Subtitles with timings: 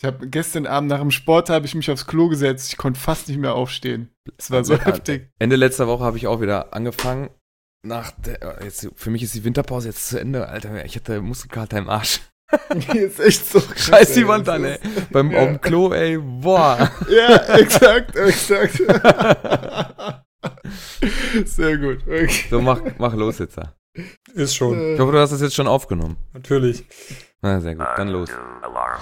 [0.00, 2.70] Ich habe gestern Abend nach dem Sport habe ich mich aufs Klo gesetzt.
[2.70, 4.10] Ich konnte fast nicht mehr aufstehen.
[4.36, 5.28] Es war so ja, heftig.
[5.40, 7.30] Ende letzter Woche habe ich auch wieder angefangen.
[7.84, 10.84] Nach der, jetzt, für mich ist die Winterpause jetzt zu Ende, Alter.
[10.84, 12.20] Ich hatte Muskelkater im Arsch.
[12.94, 14.78] ist echt so Scheiß die Wand an, ey.
[15.10, 15.40] Beim ja.
[15.40, 16.90] auf dem Klo, ey, boah.
[17.08, 18.80] Ja, exakt, exakt.
[21.44, 22.02] Sehr gut.
[22.06, 22.46] Okay.
[22.48, 23.58] So, mach, mach los jetzt.
[24.32, 24.94] Ist schon.
[24.94, 26.16] Ich hoffe, du hast das jetzt schon aufgenommen.
[26.34, 26.84] Natürlich.
[27.42, 27.86] Na, sehr gut.
[27.96, 28.30] Dann los.
[28.62, 29.00] Alarm.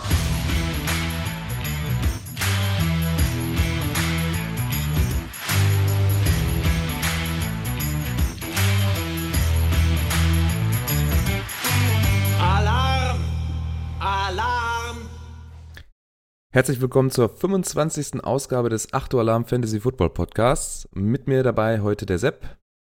[16.57, 18.25] Herzlich willkommen zur 25.
[18.25, 20.89] Ausgabe des 8 Uhr Alarm Fantasy Football Podcasts.
[20.95, 22.57] Mit mir dabei heute der Sepp.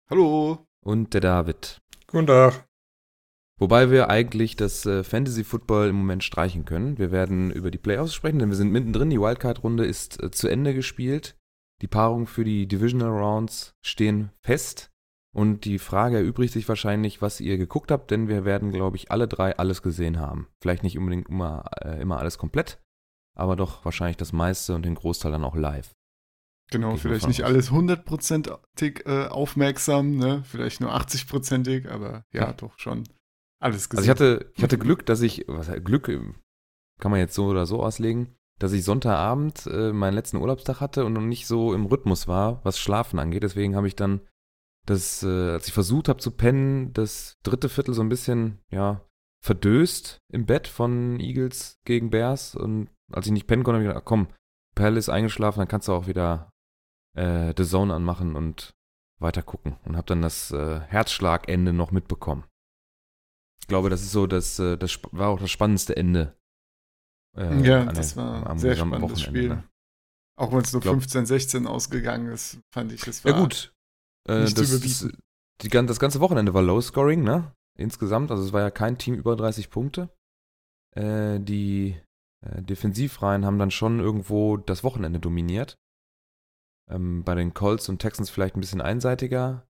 [0.09, 0.65] Hallo.
[0.85, 1.83] Und der David.
[2.07, 2.69] Guten Tag.
[3.59, 6.99] Wobei wir eigentlich das äh, Fantasy Football im Moment streichen können.
[6.99, 9.11] Wir werden über die Playoffs sprechen, denn wir sind mittendrin.
[9.11, 11.37] Die Wildcard-Runde ist äh, zu Ende gespielt.
[11.83, 14.93] Die Paarungen für die Divisional Rounds stehen fest.
[15.35, 19.11] Und die Frage erübrigt sich wahrscheinlich, was ihr geguckt habt, denn wir werden, glaube ich,
[19.11, 20.47] alle drei alles gesehen haben.
[20.63, 22.79] Vielleicht nicht unbedingt immer, äh, immer alles komplett,
[23.39, 25.95] aber doch wahrscheinlich das meiste und den Großteil dann auch live.
[26.71, 27.51] Genau, Geht vielleicht nicht aus.
[27.51, 30.43] alles hundertprozentig äh, aufmerksam, ne?
[30.45, 33.05] vielleicht nur 80-prozentig, aber ja, doch schon
[33.59, 34.01] alles gesehen.
[34.01, 36.35] Also ich hatte, ich hatte Glück, dass ich, was Glück ähm,
[37.01, 41.05] kann man jetzt so oder so auslegen, dass ich Sonntagabend äh, meinen letzten Urlaubstag hatte
[41.05, 43.45] und noch nicht so im Rhythmus war, was Schlafen angeht.
[43.45, 44.21] Deswegen habe ich dann
[44.85, 49.08] das, äh, als ich versucht habe zu pennen, das dritte Viertel so ein bisschen, ja,
[49.41, 53.89] verdöst im Bett von Eagles gegen Bears und als ich nicht pennen konnte, habe ich
[53.89, 54.29] gedacht, komm,
[54.75, 56.51] Pell ist eingeschlafen, dann kannst du auch wieder
[57.17, 58.75] äh, The Zone anmachen und
[59.19, 59.77] weiter gucken.
[59.85, 62.45] Und habe dann das äh, Herzschlagende noch mitbekommen.
[63.61, 66.37] Ich glaube, das ist so, das, äh, das war auch das spannendste Ende.
[67.37, 69.49] Äh, ja, das der, war ein sehr spannendes Spiel.
[69.49, 69.65] Ne?
[70.37, 73.75] Auch wenn es nur 15-16 ausgegangen ist, fand ich, das war ja, gut.
[74.29, 75.09] Äh, das, das,
[75.61, 77.53] die, das ganze Wochenende war Low Scoring, ne?
[77.79, 78.31] Insgesamt.
[78.31, 80.11] Also es war ja kein Team über 30 Punkte.
[80.95, 81.97] Äh, die
[82.45, 85.79] äh, Defensivreihen haben dann schon irgendwo das Wochenende dominiert.
[86.91, 89.67] Ähm, bei den Colts und Texans vielleicht ein bisschen einseitiger.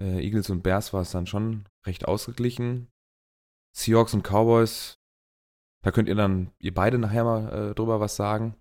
[0.00, 2.88] Äh, Eagles und Bears war es dann schon recht ausgeglichen.
[3.76, 4.98] Seahawks und Cowboys,
[5.84, 8.56] da könnt ihr dann, ihr beide nachher mal äh, drüber was sagen.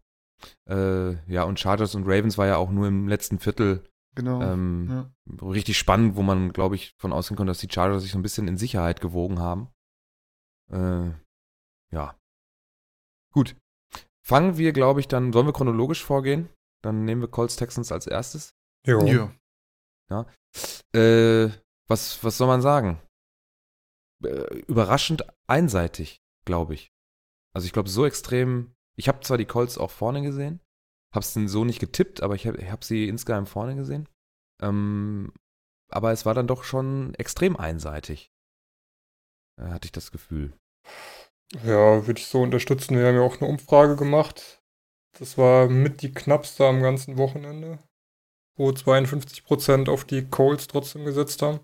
[0.69, 3.84] Äh, ja, und Chargers und Ravens war ja auch nur im letzten Viertel
[4.17, 5.47] genau, ähm, ja.
[5.47, 8.23] richtig spannend, wo man, glaube ich, von ausgehen konnte, dass die Chargers sich so ein
[8.23, 9.69] bisschen in Sicherheit gewogen haben.
[10.69, 11.11] Äh,
[11.94, 12.17] ja,
[13.38, 13.56] Gut.
[14.25, 16.50] Fangen wir, glaube ich, dann, sollen wir chronologisch vorgehen?
[16.83, 18.56] Dann nehmen wir Colts Texans als erstes.
[18.83, 19.06] Jo.
[19.06, 19.35] Ja.
[20.09, 20.25] ja.
[21.00, 21.51] Äh,
[21.88, 23.00] was, was soll man sagen?
[24.23, 26.89] Äh, überraschend einseitig, glaube ich.
[27.53, 28.73] Also ich glaube, so extrem.
[28.97, 30.59] Ich habe zwar die Colts auch vorne gesehen,
[31.17, 34.07] habe es so nicht getippt, aber ich habe hab sie insgesamt vorne gesehen.
[34.61, 35.33] Ähm,
[35.89, 38.31] aber es war dann doch schon extrem einseitig.
[39.59, 40.53] Äh, hatte ich das Gefühl.
[41.63, 42.97] Ja, würde ich so unterstützen.
[42.97, 44.61] Wir haben ja auch eine Umfrage gemacht.
[45.17, 47.79] Das war mit die knappste am ganzen Wochenende,
[48.56, 51.59] wo 52% auf die Colts trotzdem gesetzt haben.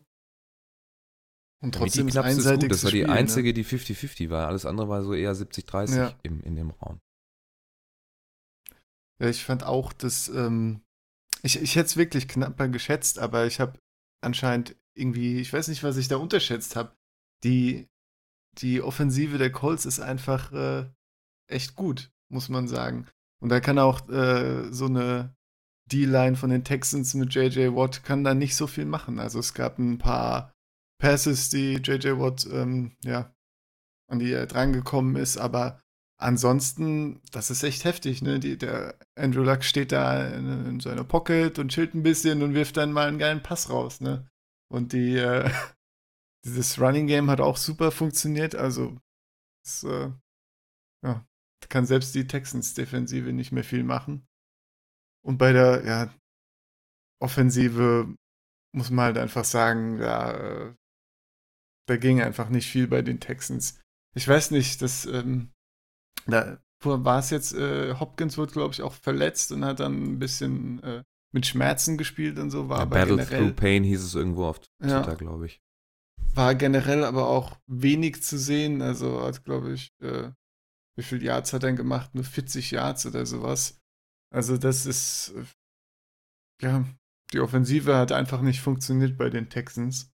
[1.61, 2.71] Und trotzdem ja, die ist gut.
[2.71, 3.13] Das war die Spiel, ne?
[3.13, 3.53] einzige, ne?
[3.53, 4.47] die 50-50 war.
[4.47, 6.13] Alles andere war so eher 70-30 ja.
[6.23, 6.99] in, in dem Raum.
[9.21, 10.81] Ja, ich fand auch, dass ähm,
[11.41, 13.79] ich, ich hätte es wirklich knapper geschätzt, aber ich habe
[14.21, 16.95] anscheinend irgendwie, ich weiß nicht, was ich da unterschätzt habe.
[17.43, 17.87] Die
[18.59, 20.85] die Offensive der Colts ist einfach äh,
[21.47, 23.07] echt gut, muss man sagen.
[23.41, 25.35] Und da kann auch äh, so eine
[25.91, 29.19] D-Line von den Texans mit JJ Watt kann da nicht so viel machen.
[29.19, 30.53] Also es gab ein paar
[30.99, 33.33] Passes, die JJ Watt ähm, ja
[34.09, 35.81] an die er drangekommen ist, aber
[36.23, 38.39] ansonsten, das ist echt heftig, ne?
[38.39, 42.53] Die, der Andrew Luck steht da in, in seiner Pocket und chillt ein bisschen und
[42.53, 44.27] wirft dann mal einen geilen Pass raus, ne?
[44.71, 45.49] Und die äh,
[46.45, 48.55] dieses Running Game hat auch super funktioniert.
[48.55, 48.97] Also,
[49.65, 50.11] es, äh,
[51.05, 51.25] ja,
[51.69, 54.25] kann selbst die Texans-Defensive nicht mehr viel machen.
[55.25, 56.13] Und bei der ja,
[57.21, 58.13] Offensive
[58.75, 60.75] muss man halt einfach sagen, ja, äh,
[61.87, 63.79] da ging einfach nicht viel bei den Texans.
[64.15, 65.52] Ich weiß nicht, dass ähm,
[66.27, 70.19] da war es jetzt, äh, Hopkins wird, glaube ich, auch verletzt und hat dann ein
[70.19, 72.69] bisschen äh, mit Schmerzen gespielt und so.
[72.69, 75.61] War ja, Battle generell, Through Pain hieß es irgendwo auf Twitter, ja, glaube ich
[76.35, 78.81] war generell aber auch wenig zu sehen.
[78.81, 80.31] Also hat, glaube ich, äh,
[80.95, 82.13] wie viel Yards hat er gemacht?
[82.13, 83.79] Nur 40 Yards oder sowas.
[84.31, 85.33] Also das ist,
[86.61, 86.85] ja,
[87.31, 90.11] die Offensive hat einfach nicht funktioniert bei den Texans.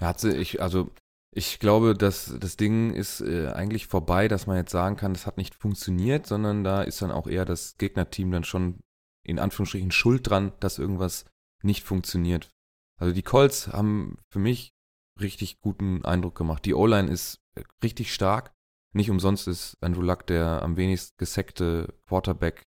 [0.00, 0.92] Hat sie, ich, also
[1.38, 5.26] Ich glaube, dass das Ding ist äh, eigentlich vorbei, dass man jetzt sagen kann, das
[5.26, 8.80] hat nicht funktioniert, sondern da ist dann auch eher das Gegnerteam dann schon
[9.22, 11.26] in Anführungsstrichen schuld dran, dass irgendwas
[11.62, 12.50] nicht funktioniert.
[12.98, 14.72] Also die Colts haben für mich
[15.20, 16.64] richtig guten Eindruck gemacht.
[16.64, 17.42] Die O-Line ist
[17.82, 18.54] richtig stark.
[18.94, 22.62] Nicht umsonst ist Andrew Luck der am wenigst gesackte Quarterback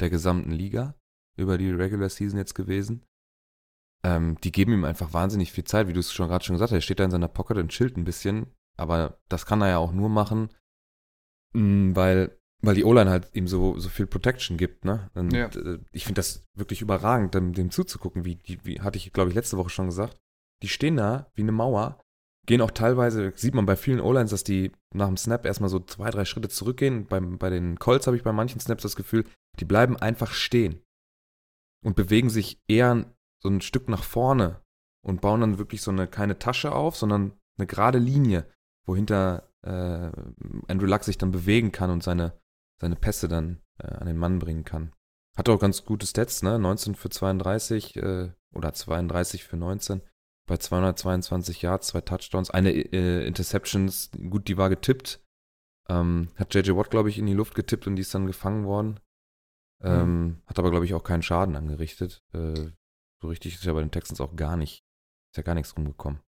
[0.00, 0.96] der gesamten Liga
[1.36, 3.04] über die Regular Season jetzt gewesen.
[4.04, 6.70] Ähm, die geben ihm einfach wahnsinnig viel Zeit, wie du es schon gerade schon gesagt
[6.70, 6.76] hast.
[6.76, 8.46] Er steht da in seiner Pocket und chillt ein bisschen.
[8.76, 10.50] Aber das kann er ja auch nur machen,
[11.54, 14.84] mm, weil, weil die O-Line halt ihm so, so viel Protection gibt.
[14.84, 15.10] Ne?
[15.14, 15.46] Und, ja.
[15.46, 18.24] äh, ich finde das wirklich überragend, dem, dem zuzugucken.
[18.24, 20.18] Wie, die, wie hatte ich, glaube ich, letzte Woche schon gesagt.
[20.62, 22.00] Die stehen da wie eine Mauer,
[22.46, 25.80] gehen auch teilweise, sieht man bei vielen O-Lines, dass die nach dem Snap erstmal so
[25.80, 27.06] zwei, drei Schritte zurückgehen.
[27.06, 29.24] Bei, bei den Colts habe ich bei manchen Snaps das Gefühl,
[29.60, 30.82] die bleiben einfach stehen
[31.84, 34.60] und bewegen sich eher so ein Stück nach vorne
[35.02, 38.46] und bauen dann wirklich so eine keine Tasche auf, sondern eine gerade Linie,
[38.86, 40.10] wohinter äh,
[40.66, 42.40] Andrew Luck sich dann bewegen kann und seine,
[42.80, 44.92] seine Pässe dann äh, an den Mann bringen kann.
[45.36, 46.58] Hat auch ganz gute Stats, ne?
[46.58, 50.00] 19 für 32 äh, oder 32 für 19
[50.46, 55.20] bei 222 Yards, zwei Touchdowns, eine äh, Interceptions, gut, die war getippt.
[55.88, 58.64] Ähm, hat JJ Watt, glaube ich, in die Luft getippt und die ist dann gefangen
[58.64, 59.00] worden.
[59.80, 59.88] Mhm.
[59.88, 60.42] Ähm, mhm.
[60.46, 62.22] Hat aber, glaube ich, auch keinen Schaden angerichtet.
[62.32, 62.70] Äh,
[63.24, 64.84] so richtig ist ja bei den Texans auch gar nicht,
[65.32, 66.20] ist ja gar nichts rumgekommen.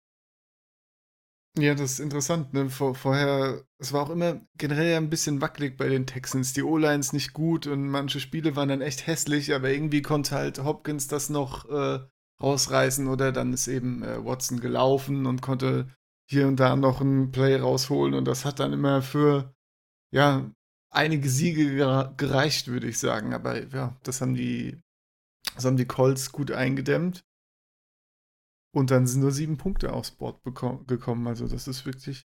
[1.55, 2.53] Ja, das ist interessant.
[2.53, 2.71] Ne?
[2.71, 6.53] Vor, vorher, es war auch immer generell ein bisschen wackelig bei den Texans.
[6.53, 10.63] Die O-Lines nicht gut und manche Spiele waren dann echt hässlich, aber irgendwie konnte halt
[10.63, 11.99] Hopkins das noch äh,
[12.41, 15.95] rausreißen oder dann ist eben äh, Watson gelaufen und konnte
[16.27, 19.53] hier und da noch ein Play rausholen und das hat dann immer für
[20.11, 20.49] ja
[20.89, 23.35] einige Siege gereicht, würde ich sagen.
[23.35, 24.81] Aber ja, das haben die,
[25.57, 27.25] das haben die Colts gut eingedämmt.
[28.73, 31.27] Und dann sind nur sieben Punkte aufs Board gekommen.
[31.27, 32.27] Also das ist wirklich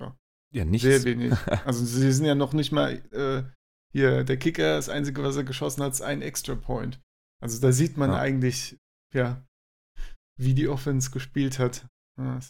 [0.00, 0.18] ja,
[0.52, 0.82] ja nichts.
[0.82, 1.32] sehr wenig.
[1.64, 3.44] Also sie sind ja noch nicht mal äh,
[3.92, 7.00] hier, der Kicker, das Einzige, was er geschossen hat, ist ein Extra Point.
[7.40, 8.18] Also da sieht man ja.
[8.18, 8.78] eigentlich,
[9.14, 9.46] ja,
[10.36, 11.86] wie die Offense gespielt hat.
[12.18, 12.40] Ja,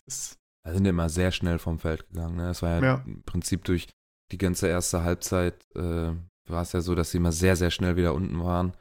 [0.64, 2.37] da sind immer sehr schnell vom Feld gegangen.
[2.37, 2.44] Ne?
[2.44, 3.88] Das war ja, ja, im Prinzip durch
[4.31, 6.14] die ganze erste Halbzeit äh,
[6.48, 8.72] war es ja so, dass sie immer sehr, sehr schnell wieder unten waren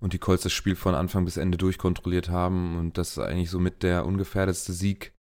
[0.00, 3.58] und die Colts das Spiel von Anfang bis Ende durchkontrolliert haben und das eigentlich so
[3.58, 5.14] mit der ungefährdetste Sieg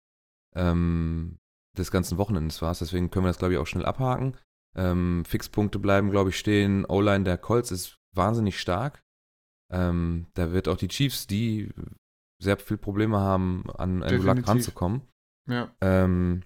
[0.55, 1.37] ähm,
[1.77, 2.73] des ganzen Wochenendes war.
[2.73, 4.37] Deswegen können wir das, glaube ich, auch schnell abhaken.
[4.75, 6.85] Ähm, Fixpunkte bleiben, glaube ich, stehen.
[6.85, 9.01] O-Line der Colts ist wahnsinnig stark.
[9.71, 11.71] Ähm, da wird auch die Chiefs, die
[12.41, 15.01] sehr viel Probleme haben, an Andrew Luck ranzukommen.
[15.49, 15.73] Ja.
[15.81, 16.43] Ähm,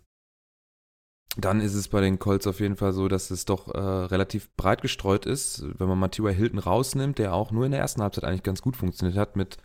[1.37, 4.53] dann ist es bei den Colts auf jeden Fall so, dass es doch äh, relativ
[4.55, 5.63] breit gestreut ist.
[5.79, 6.33] Wenn man T.Y.
[6.33, 9.57] Hilton rausnimmt, der auch nur in der ersten Halbzeit eigentlich ganz gut funktioniert hat mit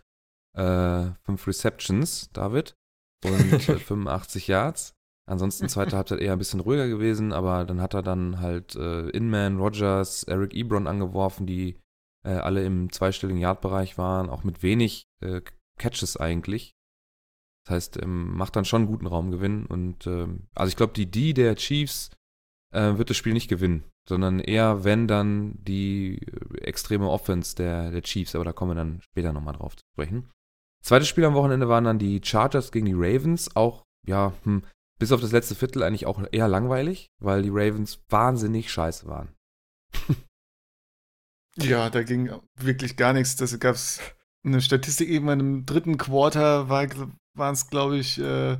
[0.55, 2.75] äh, fünf Receptions, David,
[3.23, 4.93] und äh, 85 Yards.
[5.27, 9.09] Ansonsten zweite Halbzeit eher ein bisschen ruhiger gewesen, aber dann hat er dann halt äh,
[9.09, 11.79] Inman, Rogers, Eric Ebron angeworfen, die
[12.23, 15.41] äh, alle im zweistelligen Yard-Bereich waren, auch mit wenig äh,
[15.79, 16.74] Catches eigentlich.
[17.65, 19.65] Das heißt, ähm, macht dann schon einen guten Raumgewinn.
[19.65, 22.11] Und ähm, also ich glaube, die D der Chiefs
[22.71, 27.89] äh, wird das Spiel nicht gewinnen, sondern eher, wenn dann die äh, extreme Offense der,
[27.91, 30.29] der Chiefs, aber da kommen wir dann später nochmal drauf zu sprechen.
[30.83, 33.55] Zweites Spiel am Wochenende waren dann die Chargers gegen die Ravens.
[33.55, 34.63] Auch, ja, hm,
[34.99, 39.33] bis auf das letzte Viertel eigentlich auch eher langweilig, weil die Ravens wahnsinnig scheiße waren.
[41.57, 43.35] ja, da ging wirklich gar nichts.
[43.35, 43.99] Da gab es
[44.43, 46.87] eine Statistik eben im dritten Quarter war,
[47.35, 48.57] waren es, glaube ich, äh,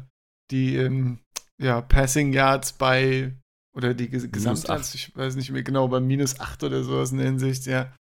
[0.51, 1.19] die ähm,
[1.59, 3.33] ja, Passing Yards bei
[3.75, 7.27] oder die Gesamtyards, ich weiß nicht mehr genau, bei minus 8 oder sowas in der
[7.27, 7.93] Hinsicht, ja.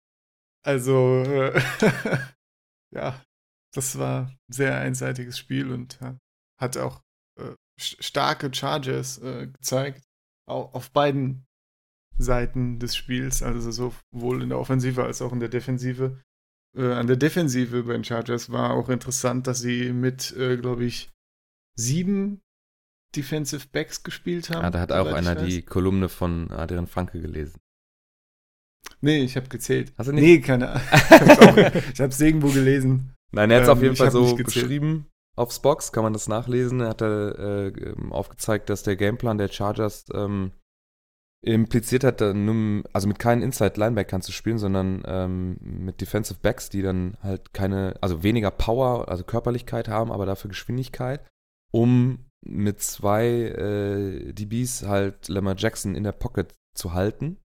[0.64, 1.60] Also, äh,
[2.94, 3.20] ja,
[3.74, 6.18] das war ein sehr einseitiges Spiel und ja,
[6.60, 7.00] hat auch
[7.40, 10.04] äh, starke Charges äh, gezeigt,
[10.46, 11.46] auch auf beiden
[12.18, 16.20] Seiten des Spiels, also sowohl in der Offensive als auch in der Defensive
[16.76, 20.84] äh, an der Defensive bei den Chargers war auch interessant, dass sie mit, äh, glaube
[20.84, 21.10] ich,
[21.76, 22.40] sieben
[23.14, 24.64] Defensive Backs gespielt haben.
[24.64, 27.60] Ah, da hat auch einer die Kolumne von Adrian Franke gelesen.
[29.00, 29.92] Nee, ich habe gezählt.
[29.98, 30.22] Hast du nicht?
[30.22, 30.82] Nee, keine Ahnung.
[31.92, 33.14] ich habe es irgendwo gelesen.
[33.32, 36.28] Nein, er hat es ähm, auf jeden Fall so beschrieben auf Spox, kann man das
[36.28, 36.80] nachlesen.
[36.80, 40.52] Er hat äh, aufgezeigt, dass der Gameplan der Chargers ähm,
[41.42, 46.82] impliziert hat, dann also mit keinen Inside-Linebackern zu spielen, sondern ähm, mit Defensive Backs, die
[46.82, 51.20] dann halt keine, also weniger Power, also Körperlichkeit haben, aber dafür Geschwindigkeit,
[51.72, 57.38] um mit zwei äh, DBs halt Lamar Jackson in der Pocket zu halten,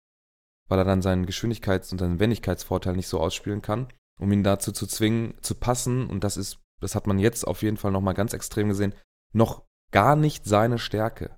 [0.68, 3.88] weil er dann seinen Geschwindigkeits- und seinen Wendigkeitsvorteil nicht so ausspielen kann,
[4.20, 6.08] um ihn dazu zu zwingen, zu passen.
[6.08, 8.94] Und das ist, das hat man jetzt auf jeden Fall nochmal ganz extrem gesehen,
[9.34, 11.38] noch gar nicht seine Stärke.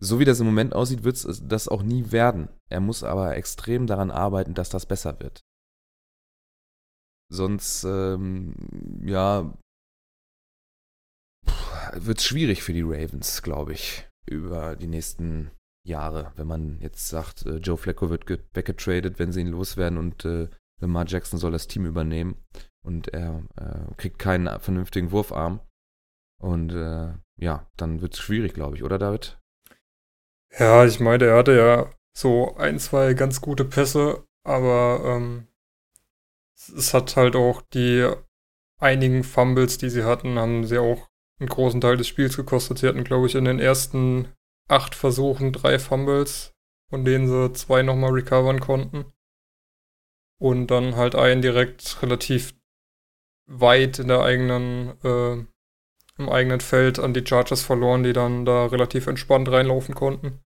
[0.00, 2.48] So wie das im Moment aussieht, wird es das auch nie werden.
[2.68, 5.40] Er muss aber extrem daran arbeiten, dass das besser wird.
[7.30, 8.54] Sonst, ähm,
[9.04, 9.56] ja,
[11.92, 15.50] wird es schwierig für die Ravens, glaube ich, über die nächsten
[15.86, 20.24] Jahre, wenn man jetzt sagt, äh, Joe Flacco wird weggetradet, wenn sie ihn loswerden und
[20.24, 20.48] äh,
[20.80, 22.36] Lamar Jackson soll das Team übernehmen
[22.84, 25.60] und er äh, kriegt keinen vernünftigen Wurfarm.
[26.40, 29.38] Und äh, ja, dann wird es schwierig, glaube ich, oder David?
[30.58, 35.48] Ja, ich meine, er hatte ja so ein, zwei ganz gute Pässe, aber ähm,
[36.54, 38.08] es hat halt auch die
[38.78, 41.08] einigen Fumbles, die sie hatten, haben sie auch
[41.40, 42.78] einen großen Teil des Spiels gekostet.
[42.78, 44.28] Sie hatten, glaube ich, in den ersten
[44.68, 46.54] acht Versuchen drei Fumbles,
[46.88, 49.06] von denen sie zwei nochmal recovern konnten.
[50.40, 52.54] Und dann halt einen direkt relativ
[53.46, 55.32] weit in der eigenen, äh,
[56.18, 60.43] im eigenen Feld an die Chargers verloren, die dann da relativ entspannt reinlaufen konnten.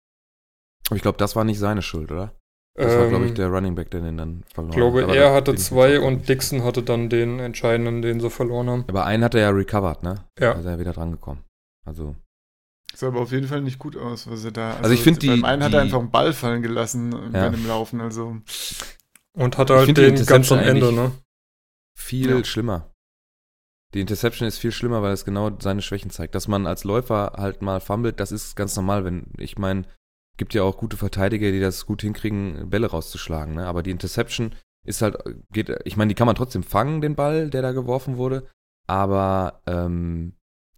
[0.87, 2.33] Aber ich glaube, das war nicht seine Schuld, oder?
[2.75, 4.75] Das ähm, war, glaube ich, der Running Back, der den dann verloren hat.
[4.75, 5.15] Ich glaube, hat.
[5.15, 8.85] er hatte zwei und Dixon hatte dann den entscheidenden, den sie verloren haben.
[8.87, 10.25] Aber einen hat er ja recovered, ne?
[10.39, 10.53] Ja.
[10.53, 11.43] Also er wieder dran gekommen.
[11.85, 12.15] Also.
[12.95, 14.71] Sah aber auf jeden Fall nicht gut aus, was er da.
[14.71, 15.27] Also, also ich finde die.
[15.27, 17.29] Beim einen die, hat er einfach einen Ball fallen gelassen ja.
[17.29, 18.37] bei dem Laufen, also.
[19.33, 21.11] Und hatte halt den ganz am Ende, ne?
[21.95, 22.43] Viel ja.
[22.43, 22.89] schlimmer.
[23.93, 26.33] Die Interception ist viel schlimmer, weil es genau seine Schwächen zeigt.
[26.33, 29.83] Dass man als Läufer halt mal fummelt, das ist ganz normal, wenn, ich meine,
[30.37, 33.55] gibt ja auch gute Verteidiger, die das gut hinkriegen, Bälle rauszuschlagen.
[33.55, 33.65] Ne?
[33.67, 35.17] Aber die Interception ist halt,
[35.51, 38.47] geht, ich meine, die kann man trotzdem fangen, den Ball, der da geworfen wurde.
[38.87, 40.33] Aber ähm,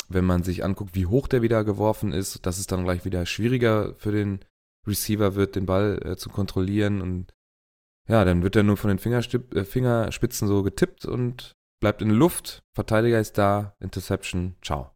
[0.09, 3.25] wenn man sich anguckt, wie hoch der wieder geworfen ist, dass es dann gleich wieder
[3.25, 4.39] schwieriger für den
[4.85, 7.01] Receiver wird, den Ball äh, zu kontrollieren.
[7.01, 7.33] Und
[8.07, 12.09] ja, dann wird er nur von den Fingerstip äh, Fingerspitzen so getippt und bleibt in
[12.09, 12.63] der Luft.
[12.73, 14.94] Verteidiger ist da, Interception, ciao.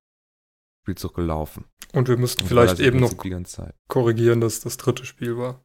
[0.89, 1.65] Spielzug gelaufen.
[1.93, 3.15] Und wir müssten vielleicht eben noch
[3.87, 5.63] korrigieren, dass das dritte Spiel war.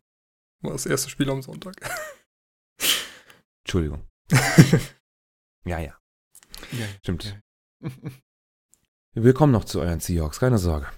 [0.63, 1.75] War das erste Spiel am Sonntag.
[3.65, 4.07] Entschuldigung.
[5.65, 5.99] ja, ja.
[6.73, 7.41] ja Stimmt.
[7.81, 7.91] Ja.
[9.15, 10.89] Wir kommen noch zu euren Seahawks, keine Sorge.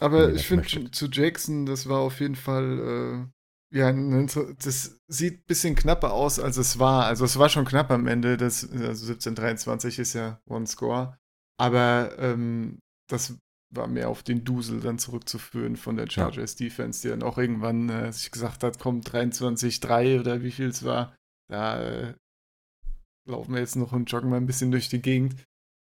[0.00, 3.30] Aber ich finde zu Jackson, das war auf jeden Fall,
[3.72, 7.06] äh, ja, das sieht ein bisschen knapper aus, als es war.
[7.06, 11.16] Also es war schon knapp am Ende, das also 17-23 ist ja One Score.
[11.58, 13.38] Aber ähm, das
[13.70, 16.56] war mehr auf den Dusel dann zurückzuführen von der Chargers.
[16.56, 20.84] Defense, die dann auch irgendwann äh, sich gesagt hat, komm, 23-3 oder wie viel es
[20.84, 21.14] war,
[21.48, 22.14] da äh,
[23.28, 25.36] laufen wir jetzt noch und joggen mal ein bisschen durch die Gegend.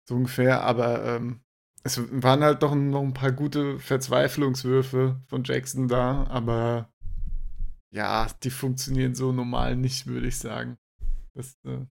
[0.09, 1.41] So ungefähr, aber ähm,
[1.83, 6.93] es waren halt doch noch ein paar gute Verzweiflungswürfe von Jackson da, aber
[7.93, 10.77] ja, die funktionieren so normal nicht, würde ich sagen.
[11.35, 11.87] Das äh,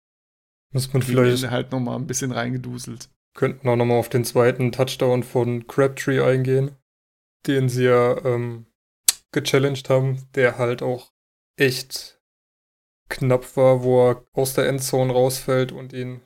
[0.72, 4.72] muss man vielleicht halt noch mal ein bisschen reingeduselt könnten auch nochmal auf den zweiten
[4.72, 6.76] Touchdown von Crabtree eingehen,
[7.46, 8.66] den sie ja ähm,
[9.32, 11.12] gechallenged haben, der halt auch
[11.56, 12.20] echt
[13.08, 16.22] knapp war, wo er aus der Endzone rausfällt und ihn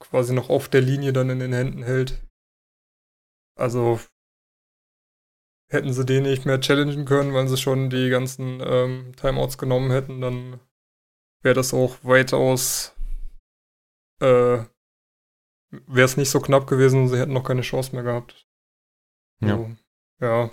[0.00, 2.26] quasi noch auf der Linie dann in den Händen hält.
[3.56, 4.00] Also
[5.70, 9.90] hätten sie den nicht mehr challengen können, weil sie schon die ganzen ähm, Timeouts genommen
[9.90, 10.60] hätten, dann
[11.42, 12.96] wäre das auch weitaus
[14.20, 14.64] äh,
[15.70, 18.46] wäre es nicht so knapp gewesen, sie hätten noch keine Chance mehr gehabt.
[19.40, 19.56] Ja.
[19.56, 19.70] So,
[20.20, 20.50] ja.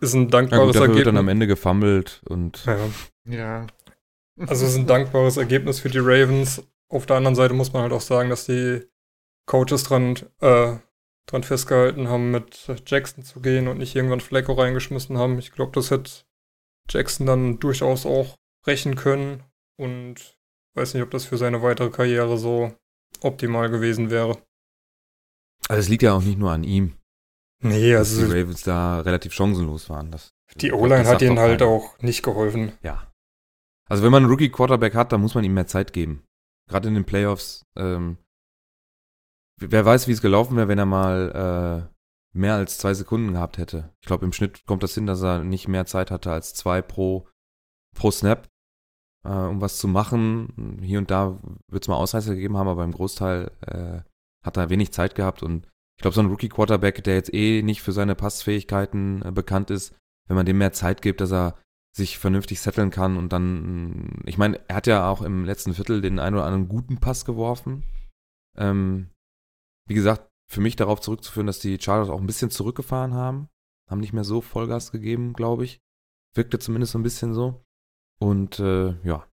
[0.00, 0.96] Ist ein dankbares ja, gut, Ergebnis.
[0.96, 2.64] wird dann am Ende gefummelt und.
[2.66, 2.78] Ja.
[3.24, 3.66] ja.
[4.38, 6.62] Also es ist ein dankbares Ergebnis für die Ravens.
[6.88, 8.82] Auf der anderen Seite muss man halt auch sagen, dass die
[9.46, 10.76] Coaches dran, äh,
[11.26, 15.38] dran festgehalten haben, mit Jackson zu gehen und nicht irgendwann Flecko reingeschmissen haben.
[15.38, 16.10] Ich glaube, das hätte
[16.90, 18.36] Jackson dann durchaus auch
[18.66, 19.42] rächen können
[19.76, 20.38] und
[20.74, 22.72] weiß nicht, ob das für seine weitere Karriere so
[23.22, 24.38] optimal gewesen wäre.
[25.68, 26.96] Also es liegt ja auch nicht nur an ihm.
[27.62, 28.20] Nee, also.
[28.20, 30.10] Dass die Ravens da relativ chancenlos waren.
[30.10, 32.72] Das, die O-Line hat ihnen halt auch nicht geholfen.
[32.82, 33.10] Ja.
[33.88, 36.24] Also wenn man einen Rookie-Quarterback hat, dann muss man ihm mehr Zeit geben.
[36.68, 37.64] Gerade in den Playoffs.
[37.76, 38.18] Ähm,
[39.60, 43.58] wer weiß, wie es gelaufen wäre, wenn er mal äh, mehr als zwei Sekunden gehabt
[43.58, 43.92] hätte.
[44.00, 46.82] Ich glaube, im Schnitt kommt das hin, dass er nicht mehr Zeit hatte als zwei
[46.82, 47.28] pro,
[47.94, 48.48] pro Snap
[49.26, 50.78] äh, um was zu machen.
[50.82, 54.00] Hier und da wird es mal Ausreißer gegeben haben, aber im Großteil äh,
[54.44, 55.66] hat er wenig Zeit gehabt und
[55.98, 59.96] ich glaube, so ein Rookie-Quarterback, der jetzt eh nicht für seine Passfähigkeiten äh, bekannt ist,
[60.28, 61.56] wenn man dem mehr Zeit gibt, dass er
[61.96, 66.02] sich vernünftig setteln kann und dann, ich meine, er hat ja auch im letzten Viertel
[66.02, 67.84] den einen oder anderen guten Pass geworfen.
[68.58, 69.08] Ähm,
[69.88, 73.48] wie gesagt, für mich darauf zurückzuführen, dass die Chargers auch ein bisschen zurückgefahren haben,
[73.90, 75.80] haben nicht mehr so Vollgas gegeben, glaube ich.
[76.34, 77.64] Wirkte zumindest so ein bisschen so.
[78.18, 79.26] Und äh, ja.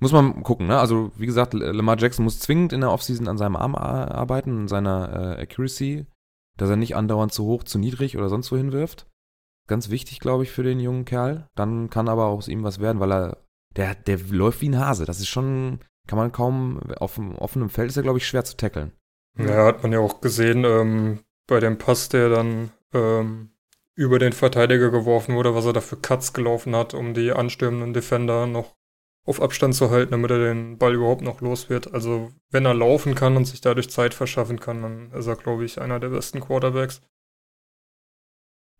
[0.00, 0.78] Muss man gucken, ne?
[0.78, 4.68] Also, wie gesagt, Lamar Jackson muss zwingend in der Offseason an seinem Arm arbeiten, an
[4.68, 6.06] seiner äh, Accuracy,
[6.56, 9.06] dass er nicht andauernd zu hoch, zu niedrig oder sonst wohin wirft.
[9.68, 11.46] Ganz wichtig, glaube ich, für den jungen Kerl.
[11.54, 13.38] Dann kann aber aus ihm was werden, weil er,
[13.76, 15.04] der, der läuft wie ein Hase.
[15.04, 18.44] Das ist schon, kann man kaum, auf dem offenen Feld ist er, glaube ich, schwer
[18.44, 18.92] zu tackeln.
[19.38, 23.50] Ja, hat man ja auch gesehen, ähm, bei dem Pass, der dann ähm,
[24.00, 27.92] über den Verteidiger geworfen wurde, was er da für Cuts gelaufen hat, um die anstürmenden
[27.92, 28.74] Defender noch
[29.26, 31.92] auf Abstand zu halten, damit er den Ball überhaupt noch los wird.
[31.92, 35.66] Also wenn er laufen kann und sich dadurch Zeit verschaffen kann, dann ist er, glaube
[35.66, 37.02] ich, einer der besten Quarterbacks.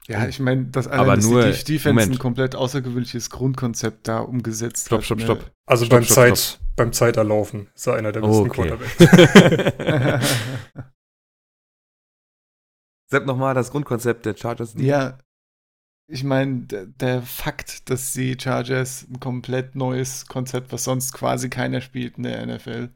[0.08, 2.12] Ja, ich meine, das aber nur, die Defense Moment.
[2.12, 5.04] ein komplett außergewöhnliches Grundkonzept da umgesetzt stopp, hat.
[5.04, 5.52] Stopp, stopp, stopp.
[5.66, 6.60] Also stopp, beim, stopp, Zeit, stopp.
[6.76, 8.70] beim Zeiterlaufen ist er einer der besten okay.
[8.70, 10.24] Quarterbacks.
[13.10, 14.74] Sepp nochmal das Grundkonzept der Chargers.
[14.76, 15.18] Ja,
[16.06, 21.48] ich meine, der, der, Fakt, dass die Chargers ein komplett neues Konzept, was sonst quasi
[21.48, 22.90] keiner spielt in der NFL,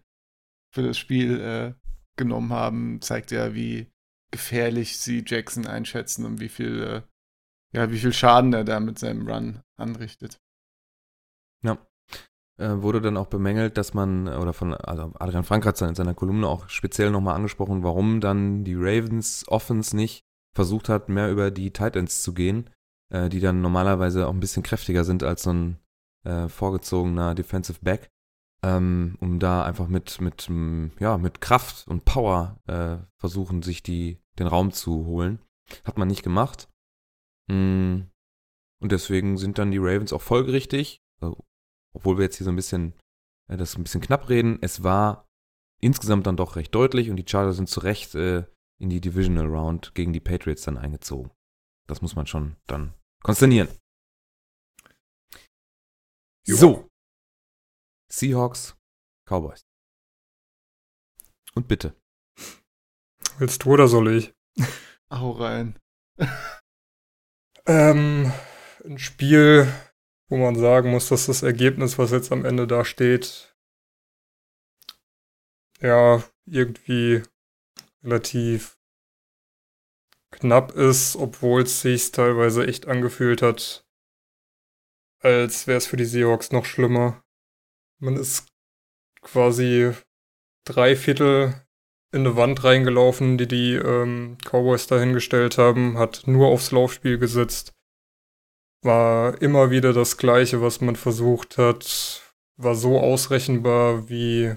[0.72, 1.74] für das Spiel äh,
[2.16, 3.86] genommen haben, zeigt ja, wie
[4.32, 7.02] gefährlich sie Jackson einschätzen und wie viel, äh,
[7.72, 10.40] ja, wie viel Schaden er da mit seinem Run anrichtet.
[11.62, 11.78] Ja.
[12.56, 15.94] Äh, wurde dann auch bemängelt, dass man, oder von, also Adrian Frank hat es in
[15.94, 21.32] seiner Kolumne auch speziell nochmal angesprochen, warum dann die Ravens Offense nicht versucht hat, mehr
[21.32, 22.70] über die Tight Ends zu gehen
[23.14, 25.78] äh, die dann normalerweise auch ein bisschen kräftiger sind als so ein
[26.24, 28.10] äh, vorgezogener Defensive Back,
[28.62, 30.50] ähm, um da einfach mit, mit,
[30.98, 35.38] ja, mit Kraft und Power äh, versuchen, sich die, den Raum zu holen.
[35.84, 36.68] Hat man nicht gemacht.
[37.46, 38.02] Mm.
[38.80, 41.42] Und deswegen sind dann die Ravens auch folgerichtig, also,
[41.94, 42.92] obwohl wir jetzt hier so ein bisschen
[43.48, 44.58] äh, das ein bisschen knapp reden.
[44.60, 45.26] Es war
[45.80, 48.44] insgesamt dann doch recht deutlich und die Chargers sind zu Recht äh,
[48.78, 51.30] in die Divisional Round gegen die Patriots dann eingezogen.
[51.86, 53.68] Das muss man schon dann konsternieren.
[56.46, 56.56] Jo.
[56.56, 56.88] So.
[58.10, 58.76] Seahawks,
[59.26, 59.64] Cowboys.
[61.54, 61.94] Und bitte.
[63.38, 64.34] Willst du oder soll ich?
[65.10, 65.78] Hau rein.
[67.66, 68.32] ähm,
[68.84, 69.72] ein Spiel,
[70.28, 73.54] wo man sagen muss, dass das Ergebnis, was jetzt am Ende da steht,
[75.80, 77.22] ja, irgendwie
[78.02, 78.78] relativ
[80.30, 83.86] knapp ist, obwohl es sich teilweise echt angefühlt hat,
[85.20, 87.22] als wäre es für die Seahawks noch schlimmer.
[87.98, 88.46] Man ist
[89.22, 89.92] quasi
[90.64, 91.66] drei Viertel
[92.12, 97.73] in eine Wand reingelaufen, die die ähm, Cowboys dahingestellt haben, hat nur aufs Laufspiel gesetzt.
[98.84, 102.22] War immer wieder das Gleiche, was man versucht hat.
[102.56, 104.54] War so ausrechenbar wie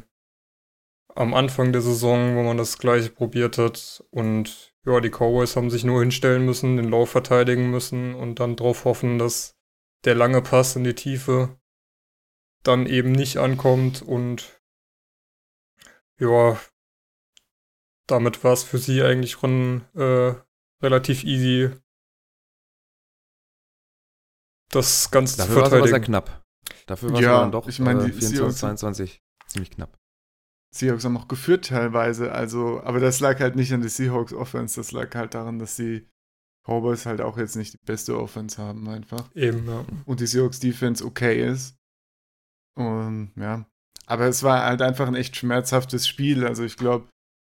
[1.15, 4.03] am Anfang der Saison, wo man das Gleiche probiert hat.
[4.11, 8.55] Und ja, die Cowboys haben sich nur hinstellen müssen, den Lauf verteidigen müssen und dann
[8.55, 9.57] darauf hoffen, dass
[10.05, 11.57] der lange Pass in die Tiefe
[12.63, 14.61] dann eben nicht ankommt und
[16.19, 16.59] ja,
[18.07, 20.33] damit war es für sie eigentlich schon äh,
[20.81, 21.71] relativ easy,
[24.69, 25.71] das Ganze Dafür zu verteidigen.
[25.71, 26.43] Dafür war es sehr knapp.
[26.86, 29.97] Dafür war es ja, dann doch ich meine, äh, 24, 22 ziemlich knapp.
[30.73, 34.80] Seahawks haben auch geführt teilweise, also, aber das lag halt nicht an der Seahawks Offense,
[34.80, 36.08] das lag halt daran, dass die
[36.65, 39.30] Cowboys halt auch jetzt nicht die beste Offense haben einfach.
[39.34, 39.86] Eben, ja.
[40.06, 41.77] Und die Seahawks Defense okay ist.
[42.75, 43.65] Und ja,
[44.06, 47.10] aber es war halt einfach ein echt schmerzhaftes Spiel, also ich glaube,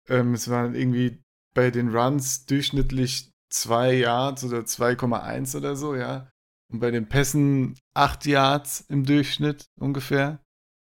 [0.10, 1.24] ähm, es waren irgendwie
[1.54, 6.30] bei den Runs durchschnittlich 2 Yards oder 2,1 oder so, ja.
[6.74, 10.44] Und bei den Pässen 8 Yards im Durchschnitt ungefähr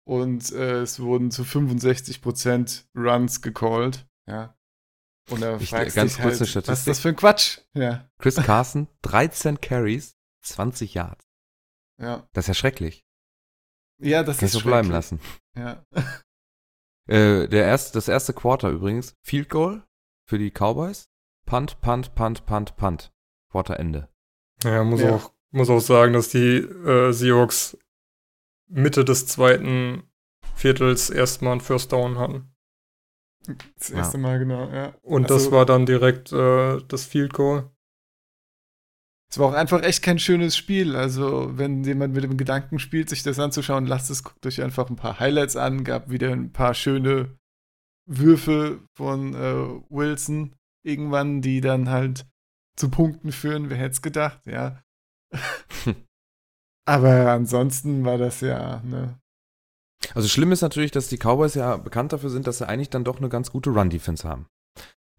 [0.06, 4.06] und äh, es wurden zu 65% Runs gecallt.
[4.28, 4.56] Ja.
[5.32, 6.72] Und da ich, fragst ganz dich halt, kurze Statistik.
[6.72, 7.60] was ist das für ein Quatsch?
[7.74, 8.08] Ja.
[8.20, 11.26] Chris Carson, 13 Carries, 20 Yards.
[12.00, 12.28] Ja.
[12.34, 13.04] Das ist ja schrecklich.
[14.00, 15.22] Ja, das Kannst ist so bleiben lassen.
[15.56, 15.84] Ja.
[17.08, 19.84] äh, der erste, das erste Quarter übrigens, Field Goal
[20.28, 21.06] für die Cowboys.
[21.46, 23.12] Punt, Punt, Punt, Punt, Punt.
[23.50, 24.10] Quarterende.
[24.64, 25.16] Ja, muss ja.
[25.16, 27.78] auch muss auch sagen, dass die äh, Seahawks
[28.68, 30.04] Mitte des zweiten
[30.56, 32.54] Viertels erstmal ein First Down hatten.
[33.78, 34.22] Das erste ja.
[34.24, 34.94] Mal, genau, ja.
[35.02, 37.70] Und also, das war dann direkt äh, das Field Goal.
[39.30, 40.96] Es war auch einfach echt kein schönes Spiel.
[40.96, 44.90] Also, wenn jemand mit dem Gedanken spielt, sich das anzuschauen, lasst es, guckt euch einfach
[44.90, 45.84] ein paar Highlights an.
[45.84, 47.38] Gab wieder ein paar schöne
[48.06, 52.26] Würfe von äh, Wilson irgendwann, die dann halt
[52.76, 53.70] zu Punkten führen.
[53.70, 54.84] Wer hätte es gedacht, ja.
[56.86, 59.20] Aber ansonsten war das ja, ne.
[60.14, 63.06] Also schlimm ist natürlich, dass die Cowboys ja bekannt dafür sind, dass sie eigentlich dann
[63.06, 64.48] doch eine ganz gute Run-Defense haben.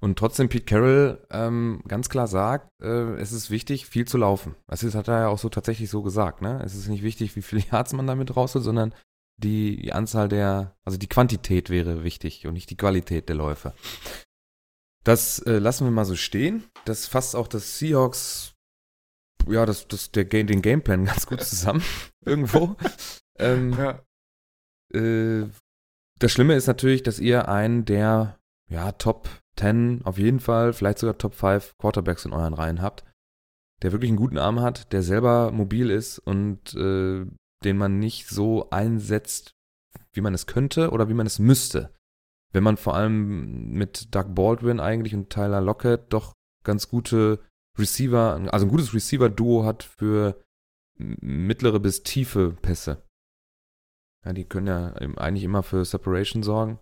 [0.00, 4.54] Und trotzdem Pete Carroll ähm, ganz klar sagt, äh, es ist wichtig, viel zu laufen.
[4.66, 6.60] Das hat er ja auch so tatsächlich so gesagt, ne?
[6.62, 8.94] Es ist nicht wichtig, wie viele Yards man damit rausholt, sondern
[9.38, 13.72] die, die Anzahl der, also die Quantität wäre wichtig und nicht die Qualität der Läufe.
[15.04, 16.64] Das äh, lassen wir mal so stehen.
[16.84, 18.53] Das fasst auch das Seahawks,
[19.48, 21.82] ja, das, das, der, den Gameplan ganz gut zusammen.
[22.24, 22.76] irgendwo.
[23.38, 24.02] Ähm, ja.
[24.94, 25.48] äh,
[26.18, 28.38] das Schlimme ist natürlich, dass ihr einen der
[28.70, 29.28] ja, Top
[29.58, 33.04] 10 auf jeden Fall, vielleicht sogar Top 5 Quarterbacks in euren Reihen habt,
[33.82, 37.26] der wirklich einen guten Arm hat, der selber mobil ist und äh,
[37.64, 39.52] den man nicht so einsetzt,
[40.12, 41.94] wie man es könnte oder wie man es müsste.
[42.52, 47.40] Wenn man vor allem mit Doug Baldwin eigentlich und Tyler Lockett doch ganz gute
[47.78, 50.40] Receiver, also ein gutes Receiver-Duo hat für
[50.96, 53.02] mittlere bis tiefe Pässe.
[54.24, 56.78] Ja, die können ja eigentlich immer für Separation sorgen.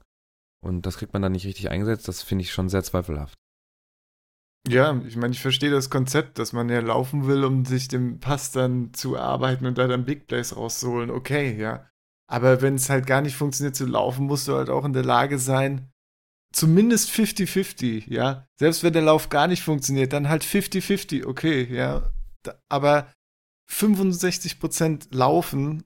[0.64, 2.06] Und das kriegt man dann nicht richtig eingesetzt.
[2.06, 3.34] Das finde ich schon sehr zweifelhaft.
[4.68, 8.20] Ja, ich meine, ich verstehe das Konzept, dass man ja laufen will, um sich dem
[8.20, 11.10] Pass dann zu arbeiten und da dann Big Plays rauszuholen.
[11.10, 11.88] Okay, ja.
[12.30, 15.04] Aber wenn es halt gar nicht funktioniert zu laufen, musst du halt auch in der
[15.04, 15.91] Lage sein,
[16.52, 18.46] zumindest 50-50, ja.
[18.58, 22.12] Selbst wenn der Lauf gar nicht funktioniert, dann halt 50-50, okay, ja.
[22.68, 23.12] Aber
[23.70, 25.84] 65% laufen,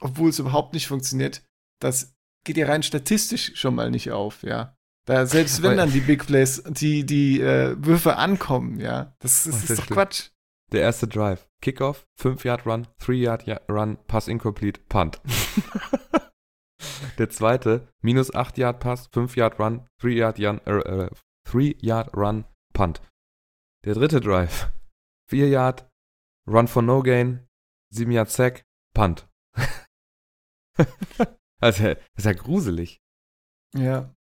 [0.00, 1.42] obwohl es überhaupt nicht funktioniert,
[1.80, 4.76] das geht ja rein statistisch schon mal nicht auf, ja.
[5.06, 9.70] Da, selbst wenn dann die Big Plays, die, die äh, Würfe ankommen, ja, das, das
[9.70, 10.30] ist doch Quatsch.
[10.72, 11.46] Der erste Drive.
[11.62, 15.20] Kickoff, 5-Yard-Run, 3-Yard-Run, Pass incomplete, Punt.
[17.18, 23.00] Der zweite, minus 8-Yard-Pass, 5-Yard-Run, 3-Yard-Run, Punt.
[23.84, 24.70] Der dritte Drive,
[25.30, 25.88] 4-Yard,
[26.46, 27.48] Run for No Gain,
[27.94, 29.26] 7-Yard-Sack, Punt.
[31.60, 33.00] also, das ist ja gruselig.
[33.74, 34.14] Ja.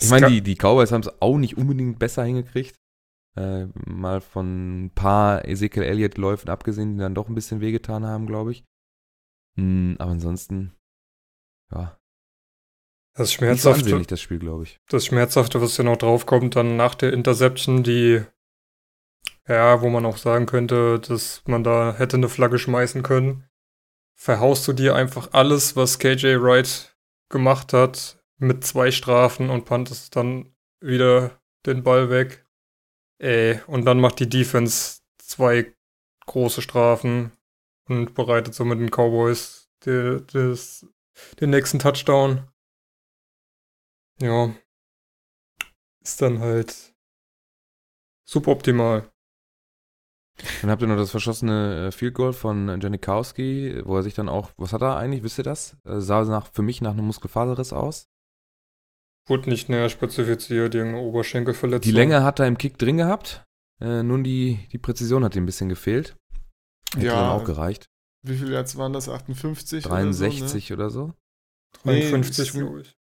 [0.00, 2.78] Ich meine, die, die Cowboys haben es auch nicht unbedingt besser hingekriegt.
[3.36, 8.26] Äh, mal von ein paar Ezekiel Elliott-Läufen abgesehen, die dann doch ein bisschen wehgetan haben,
[8.26, 8.64] glaube ich.
[9.58, 10.74] Hm, aber ansonsten,
[11.72, 11.97] ja.
[13.18, 14.78] Das Schmerzhafte, nicht das Spiel, glaube ich.
[14.88, 18.22] Das Schmerzhafte, was ja noch draufkommt, dann nach der Interception, die,
[19.48, 23.42] ja, wo man auch sagen könnte, dass man da hätte eine Flagge schmeißen können,
[24.14, 26.96] verhaust du dir einfach alles, was KJ Wright
[27.28, 32.46] gemacht hat, mit zwei Strafen und pantest dann wieder den Ball weg.
[33.18, 35.74] Ey, und dann macht die Defense zwei
[36.26, 37.32] große Strafen
[37.88, 40.86] und bereitet somit den Cowboys die, des,
[41.40, 42.46] den nächsten Touchdown.
[44.20, 44.54] Ja.
[46.02, 46.94] Ist dann halt
[48.24, 49.10] suboptimal.
[50.60, 54.28] Dann habt ihr noch das verschossene äh, Field Goal von Janikowski, wo er sich dann
[54.28, 55.76] auch, was hat er eigentlich, wisst ihr das?
[55.84, 58.08] Äh, sah nach, für mich nach einem Muskelfaserriss aus.
[59.26, 61.82] Wurde nicht näher spezifiziert, irgendeine Oberschenkelverletzung.
[61.82, 63.44] Die Länge hat er im Kick drin gehabt,
[63.80, 66.16] äh, nun die, die Präzision hat ihm ein bisschen gefehlt.
[66.94, 67.90] Hätte ja, dann auch gereicht.
[68.22, 69.08] Wie viele Yards waren das?
[69.08, 69.84] 58?
[69.84, 71.06] 63 oder so?
[71.08, 71.12] Ne?
[71.12, 71.90] Oder so?
[71.90, 72.97] 53, nee, glaube ich.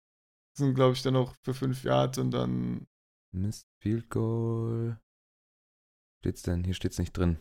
[0.56, 2.86] Sind, glaube ich, dann noch für 5 Yards und dann.
[3.32, 4.98] Mist, Field Goal.
[6.20, 6.64] Steht's denn?
[6.64, 7.38] Hier steht's nicht drin.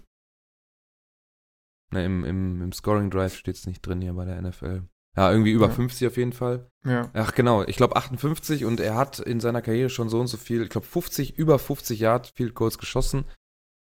[1.91, 4.84] Ne, im, im, im Scoring Drive steht's nicht drin hier bei der NFL.
[5.15, 5.73] Ja, irgendwie über ja.
[5.73, 6.71] 50 auf jeden Fall.
[6.86, 7.12] Ja.
[7.13, 10.38] Ach genau, ich glaube 58 und er hat in seiner Karriere schon so und so
[10.38, 13.26] viel, ich glaube 50, über 50 Yard Field Goals geschossen.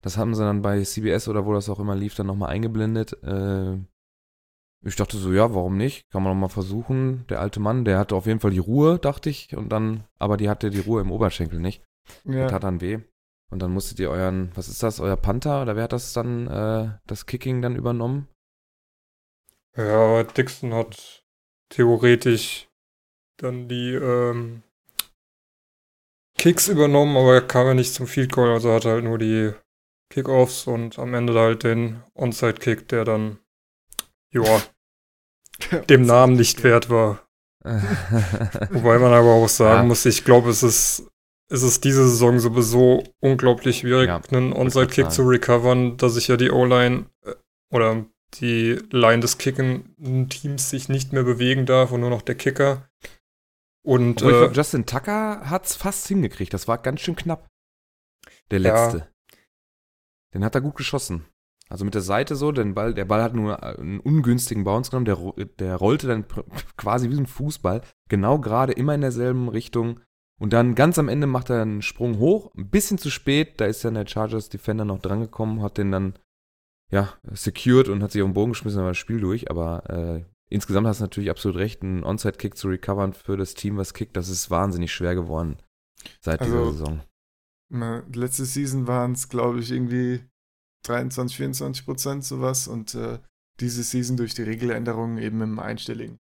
[0.02, 3.14] Das haben sie dann bei CBS oder wo das auch immer lief, dann nochmal eingeblendet.
[3.22, 3.78] Äh,
[4.84, 6.10] ich dachte so, ja, warum nicht?
[6.10, 7.24] Kann man nochmal versuchen.
[7.28, 9.56] Der alte Mann, der hatte auf jeden Fall die Ruhe, dachte ich.
[9.56, 11.82] Und dann, aber die hatte die Ruhe im Oberschenkel nicht.
[12.24, 12.42] Ja.
[12.42, 12.98] Das tat dann weh.
[13.50, 16.46] Und dann musstet ihr euren, was ist das, euer Panther oder wer hat das dann,
[16.46, 18.28] äh, das Kicking dann übernommen?
[19.76, 21.24] Ja, Dixon hat
[21.68, 22.68] theoretisch
[23.36, 24.62] dann die ähm,
[26.38, 29.52] Kicks übernommen, aber er kam ja nicht zum Field Goal, also hat halt nur die
[30.10, 33.38] Kickoffs und am Ende halt den Onside-Kick, der dann,
[34.32, 34.62] ja,
[35.88, 37.26] dem Namen nicht wert war.
[37.62, 39.84] Wobei man aber auch sagen ja.
[39.84, 41.08] muss, ich glaube, es ist,
[41.48, 46.36] es ist diese Saison sowieso unglaublich schwierig, ja, einen Onside-Kick zu recovern, dass sich ja
[46.36, 47.34] die O-Line äh,
[47.70, 52.34] oder die Line des kickenden Teams sich nicht mehr bewegen darf und nur noch der
[52.34, 52.88] Kicker.
[53.84, 56.54] Und äh, ich glaub, Justin Tucker hat es fast hingekriegt.
[56.54, 57.48] Das war ganz schön knapp.
[58.50, 58.98] Der letzte.
[58.98, 59.08] Ja.
[60.34, 61.26] Den hat er gut geschossen.
[61.72, 65.06] Also mit der Seite so, den Ball, der Ball hat nur einen ungünstigen Bounce genommen,
[65.06, 66.26] der, der rollte dann
[66.76, 67.80] quasi wie ein Fußball,
[68.10, 70.00] genau gerade immer in derselben Richtung.
[70.38, 73.64] Und dann ganz am Ende macht er einen Sprung hoch, ein bisschen zu spät, da
[73.64, 76.18] ist dann der Chargers Defender noch drangekommen, hat den dann
[76.90, 79.50] ja, secured und hat sich auf den Bogen geschmissen, dann war das Spiel durch.
[79.50, 83.78] Aber äh, insgesamt hast du natürlich absolut recht, einen Onside-Kick zu recovern für das Team,
[83.78, 85.56] was kickt, das ist wahnsinnig schwer geworden
[86.20, 87.00] seit also, dieser Saison.
[87.70, 90.20] Na, letzte Season waren es, glaube ich, irgendwie
[90.82, 93.18] 23, 24 Prozent sowas und äh,
[93.60, 96.18] diese Season durch die Regeländerungen eben im einstelligen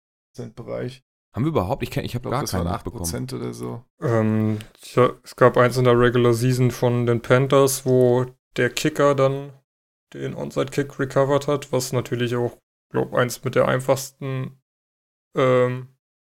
[0.56, 1.04] Bereich.
[1.34, 1.84] Haben wir überhaupt?
[1.84, 3.06] Ich, kenn- ich habe Ich gar das keinen waren mitbekommen.
[3.06, 3.84] 8% oder so.
[4.02, 9.14] Ähm, tja, es gab eins in der Regular Season von den Panthers, wo der Kicker
[9.16, 9.52] dann
[10.14, 12.58] den Onside-Kick recovered hat, was natürlich auch,
[12.92, 14.62] glaube eins mit der einfachsten,
[15.36, 15.90] ähm,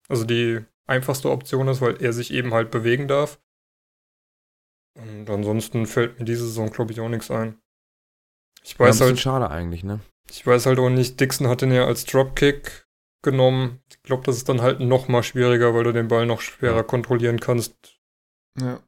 [0.09, 3.41] also die einfachste Option ist, weil er sich eben halt bewegen darf.
[4.95, 7.59] Und ansonsten fällt mir diese Saison, glaube ich, auch nichts ein.
[8.64, 10.01] Ich Ja, ein weiß bisschen halt, schade eigentlich, ne?
[10.31, 12.87] ich weiß halt auch nicht, Dixon hat den ja als Dropkick
[13.22, 13.81] genommen.
[13.90, 16.77] Ich glaube, das ist dann halt noch mal schwieriger, weil du den Ball noch schwerer
[16.77, 16.83] Ja.
[16.83, 17.98] kontrollieren kannst.
[18.59, 18.81] Ja.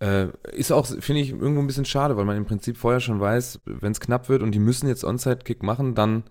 [0.00, 3.18] Äh, ist auch, finde ich, irgendwo ein bisschen schade, weil man im Prinzip vorher schon
[3.20, 6.28] weiß, wenn es knapp wird und die müssen jetzt Onside-Kick machen, dann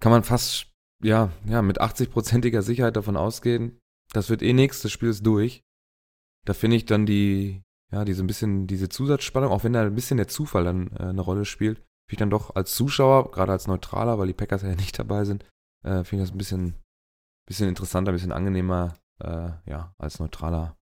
[0.00, 3.78] kann man fast, ja, ja, mit 80-prozentiger Sicherheit davon ausgehen,
[4.12, 5.62] das wird eh nichts, das Spiel ist durch.
[6.44, 7.62] Da finde ich dann die,
[7.92, 11.04] ja, diese ein bisschen, diese Zusatzspannung, auch wenn da ein bisschen der Zufall dann äh,
[11.04, 14.62] eine Rolle spielt, finde ich dann doch als Zuschauer, gerade als Neutraler, weil die Packers
[14.62, 15.44] ja nicht dabei sind,
[15.84, 16.74] äh, finde ich das ein bisschen,
[17.46, 20.76] bisschen interessanter, ein bisschen angenehmer, äh, ja, als neutraler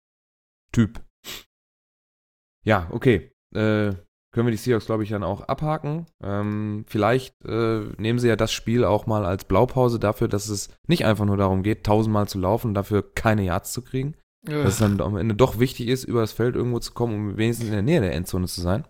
[0.73, 1.03] Typ.
[2.65, 3.31] Ja, okay.
[3.55, 3.95] Äh,
[4.33, 6.07] können wir die Seahawks, glaube ich, dann auch abhaken.
[6.21, 10.77] Ähm, vielleicht äh, nehmen sie ja das Spiel auch mal als Blaupause dafür, dass es
[10.89, 14.17] nicht einfach nur darum geht, tausendmal zu laufen und dafür keine Yards zu kriegen.
[14.45, 17.37] Dass es dann am Ende doch wichtig ist, über das Feld irgendwo zu kommen, um
[17.37, 18.85] wenigstens in der Nähe der Endzone zu sein.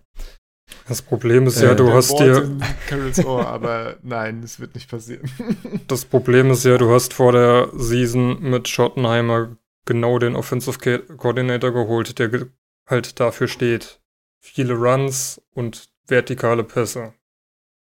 [0.89, 4.59] Das Problem ist Äh, ja, du Der hast Wort dir, Carols Ohr, aber nein, das
[4.61, 5.31] wird nicht passieren.
[5.89, 11.15] das Problem ist ja, du hast vor der Season mit Schottenheimer genau den Offensive Co-
[11.17, 12.49] Coordinator geholt, der
[12.87, 14.01] halt dafür steht.
[14.41, 17.15] Viele Runs und vertikale Pässe.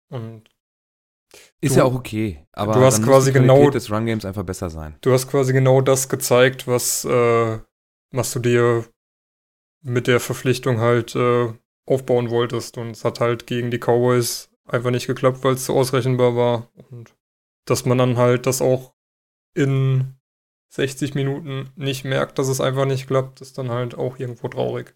[0.09, 0.43] Und
[1.61, 2.45] Ist Du- ja auch okay.
[2.53, 4.97] Aber du hast quasi genau- des Run Games einfach besser sein.
[5.01, 7.59] du hast quasi genau das gezeigt, was, äh,
[8.11, 8.85] was du dir
[9.83, 11.53] mit der Verpflichtung halt äh,
[11.85, 12.77] aufbauen wolltest.
[12.77, 16.67] Und es hat halt gegen die Cowboys einfach nicht geklappt, weil es zu ausrechenbar war.
[16.89, 17.15] Und
[17.65, 18.93] dass man dann halt das auch
[19.53, 20.15] in
[20.69, 24.95] 60 Minuten nicht merkt, dass es einfach nicht klappt, ist dann halt auch irgendwo traurig.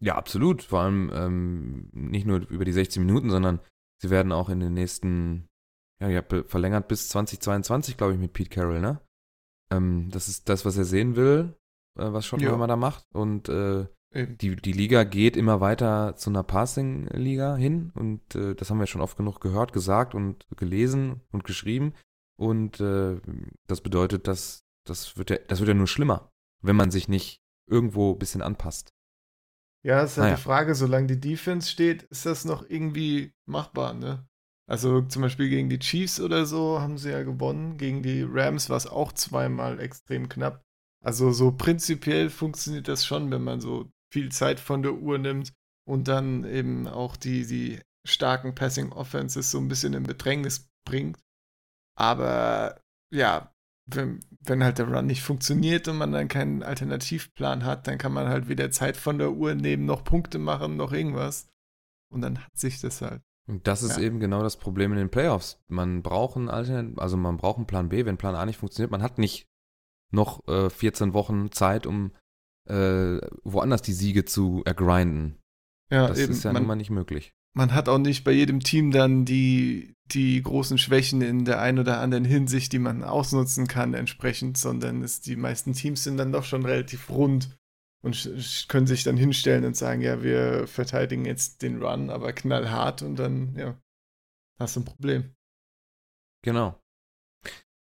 [0.00, 0.62] Ja, absolut.
[0.62, 3.60] Vor allem ähm, nicht nur über die 16 Minuten, sondern
[4.00, 5.46] sie werden auch in den nächsten,
[6.00, 9.00] ja, ihr habt verlängert bis 2022, glaube ich, mit Pete Carroll, ne?
[9.70, 11.54] Ähm, das ist das, was er sehen will,
[11.98, 12.68] äh, was Schottenheimer Ja.
[12.68, 13.04] da macht.
[13.12, 17.92] Und äh, die, die Liga geht immer weiter zu einer Passing-Liga hin.
[17.94, 21.92] Und äh, das haben wir schon oft genug gehört, gesagt und gelesen und geschrieben.
[22.38, 23.20] Und äh,
[23.66, 26.30] das bedeutet, dass das wird, ja, das wird ja nur schlimmer,
[26.62, 28.88] wenn man sich nicht irgendwo ein bisschen anpasst.
[29.84, 30.36] Ja, ist halt Naja.
[30.36, 34.26] die Frage, solange die Defense steht, ist das noch irgendwie machbar, ne?
[34.68, 37.78] Also zum Beispiel gegen die Chiefs oder so haben sie ja gewonnen.
[37.78, 40.62] Gegen die Rams war es auch zweimal extrem knapp.
[41.02, 45.54] Also so prinzipiell funktioniert das schon, wenn man so viel Zeit von der Uhr nimmt
[45.86, 51.18] und dann eben auch die, die starken Passing Offenses so ein bisschen in Bedrängnis bringt.
[51.96, 53.54] Aber ja,
[53.90, 58.12] wenn, wenn halt der Run nicht funktioniert und man dann keinen Alternativplan hat, dann kann
[58.12, 61.48] man halt weder Zeit von der Uhr nehmen, noch Punkte machen, noch irgendwas.
[62.10, 63.22] Und dann hat sich das halt.
[63.46, 64.02] Und das ist Ja.
[64.02, 65.60] eben genau das Problem in den Playoffs.
[65.68, 68.90] Man braucht einen Alternat also man braucht einen Plan B, wenn Plan A nicht funktioniert.
[68.90, 69.46] Man hat nicht
[70.10, 72.12] noch äh, 14 Wochen Zeit, um
[72.66, 75.38] äh, woanders die Siege zu ergrinden.
[75.90, 76.32] Ja, Das eben.
[76.32, 77.32] ist ja man, nun mal nicht möglich.
[77.54, 81.78] man hat auch nicht bei jedem Team dann die, die großen Schwächen in der einen
[81.78, 86.32] oder anderen Hinsicht, die man ausnutzen kann entsprechend, sondern es, die meisten Teams sind dann
[86.32, 87.56] doch schon relativ rund
[88.02, 93.02] und können sich dann hinstellen und sagen, ja, wir verteidigen jetzt den Run, aber knallhart
[93.02, 93.80] und dann, ja,
[94.58, 95.34] hast du ein Problem.
[96.42, 96.80] Genau.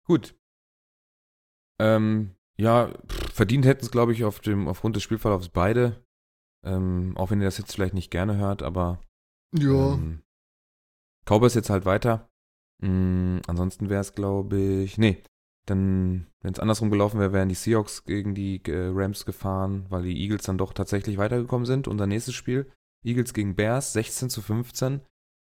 [0.06, 0.34] Gut.
[1.80, 6.02] Ähm, ja, pff, verdient hätten es, glaube ich, auf dem, aufgrund des Spielverlaufs beide.
[6.64, 9.00] Ähm, auch wenn ihr das jetzt vielleicht nicht gerne hört, aber
[9.94, 10.22] Ähm,
[11.28, 12.28] Cowboys jetzt halt weiter.
[12.82, 15.22] Mm, ansonsten wäre es, glaube ich, nee,
[15.66, 20.04] dann, wenn es andersrum gelaufen wäre, wären die Seahawks gegen die äh, Rams gefahren, weil
[20.04, 21.88] die Eagles dann doch tatsächlich weitergekommen sind.
[21.88, 22.70] Unser nächstes Spiel,
[23.04, 25.00] Eagles gegen Bears, 16 zu 15.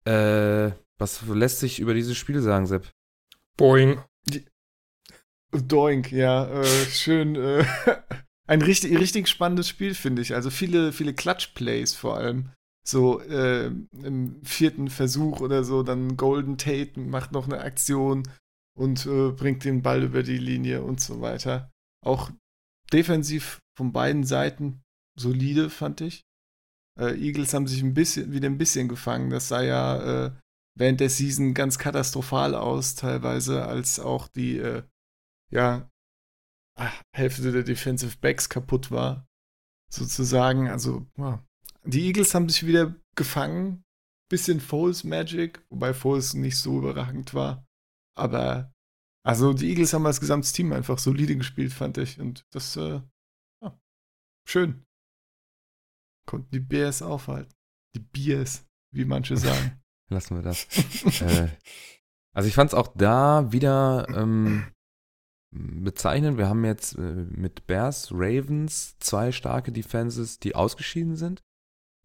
[0.05, 2.89] Äh, was lässt sich über dieses Spiel sagen, Sepp?
[3.57, 4.01] Boeing.
[5.51, 7.35] Doink, ja, äh, schön.
[7.35, 7.65] Äh,
[8.47, 10.33] ein richtig, richtig spannendes Spiel, finde ich.
[10.33, 12.51] Also viele, viele Clutch-Plays vor allem.
[12.89, 18.27] So äh, im vierten Versuch oder so, dann Golden Tate macht noch eine Aktion
[18.75, 21.71] und äh, bringt den Ball über die Linie und so weiter.
[22.03, 22.31] Auch
[22.91, 24.81] defensiv von beiden Seiten
[25.15, 26.23] solide, fand ich.
[26.99, 29.29] Äh, Eagles haben sich ein bisschen, wieder ein bisschen gefangen.
[29.29, 30.31] Das sah ja äh,
[30.75, 34.83] während der Season ganz katastrophal aus, teilweise, als auch die äh,
[35.51, 35.91] ja,
[36.75, 39.27] ah, Hälfte der Defensive Backs kaputt war,
[39.91, 40.69] sozusagen.
[40.69, 41.45] Also, ja.
[41.91, 43.83] Die Eagles haben sich wieder gefangen.
[44.29, 47.65] Bisschen Foles Magic, wobei Foles nicht so überragend war.
[48.15, 48.71] Aber
[49.25, 52.19] Also die Eagles haben als gesamtes Team einfach solide gespielt, fand ich.
[52.19, 53.01] Und das, äh,
[53.61, 53.79] ja,
[54.47, 54.85] schön.
[56.25, 57.53] Konnten die Bears aufhalten.
[57.95, 59.81] Die Bears, wie manche sagen.
[60.09, 60.67] Lassen wir das.
[61.21, 61.49] äh,
[62.33, 64.71] also ich fand es auch da wieder ähm,
[65.51, 66.37] bezeichnend.
[66.37, 71.43] Wir haben jetzt äh, mit Bears, Ravens zwei starke Defenses, die ausgeschieden sind.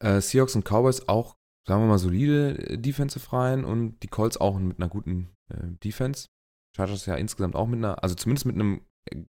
[0.05, 1.37] Äh, Seahawks und Cowboys auch,
[1.67, 5.67] sagen wir mal, solide äh, Defensive Reihen und die Colts auch mit einer guten äh,
[5.83, 6.29] Defense.
[6.77, 8.83] Chargers ja insgesamt auch mit einer, also zumindest mit einem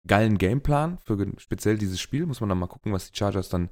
[0.08, 2.26] geilen Gameplan für speziell dieses Spiel.
[2.26, 3.70] Muss man dann mal gucken, was die Chargers dann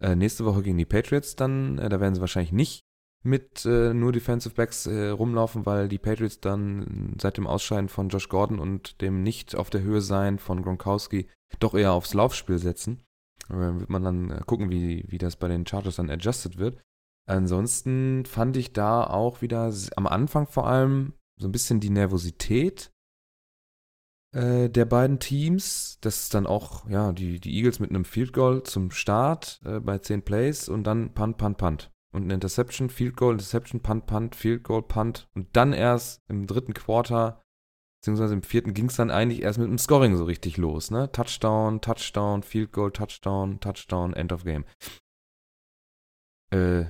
[0.00, 2.82] äh, nächste Woche gegen die Patriots dann, äh, da werden sie wahrscheinlich nicht
[3.22, 8.08] mit äh, nur Defensive Backs äh, rumlaufen, weil die Patriots dann seit dem Ausscheiden von
[8.08, 11.28] Josh Gordon und dem nicht auf der Höhe sein von Gronkowski
[11.58, 13.02] doch eher aufs Laufspiel setzen.
[13.48, 16.78] Wird man dann äh, gucken, wie, wie das bei den Chargers dann adjusted wird.
[17.28, 22.92] Ansonsten fand ich da auch wieder am Anfang vor allem so ein bisschen die Nervosität
[24.32, 25.98] äh, der beiden Teams.
[26.00, 29.80] Das ist dann auch, ja, die, die Eagles mit einem Field Goal zum Start äh,
[29.80, 31.90] bei 10 Plays und dann Punt, Punt, Punt.
[32.12, 35.28] Und eine Interception, Field Goal, Interception, Punt, Punt, Field Goal, Punt.
[35.34, 37.42] Und dann erst im dritten Quarter,
[38.00, 40.90] beziehungsweise im vierten, ging es dann eigentlich erst mit dem Scoring so richtig los.
[40.90, 41.10] Ne?
[41.12, 44.64] Touchdown, Touchdown, Field Goal, Touchdown, Touchdown, End of Game.
[46.50, 46.84] Äh,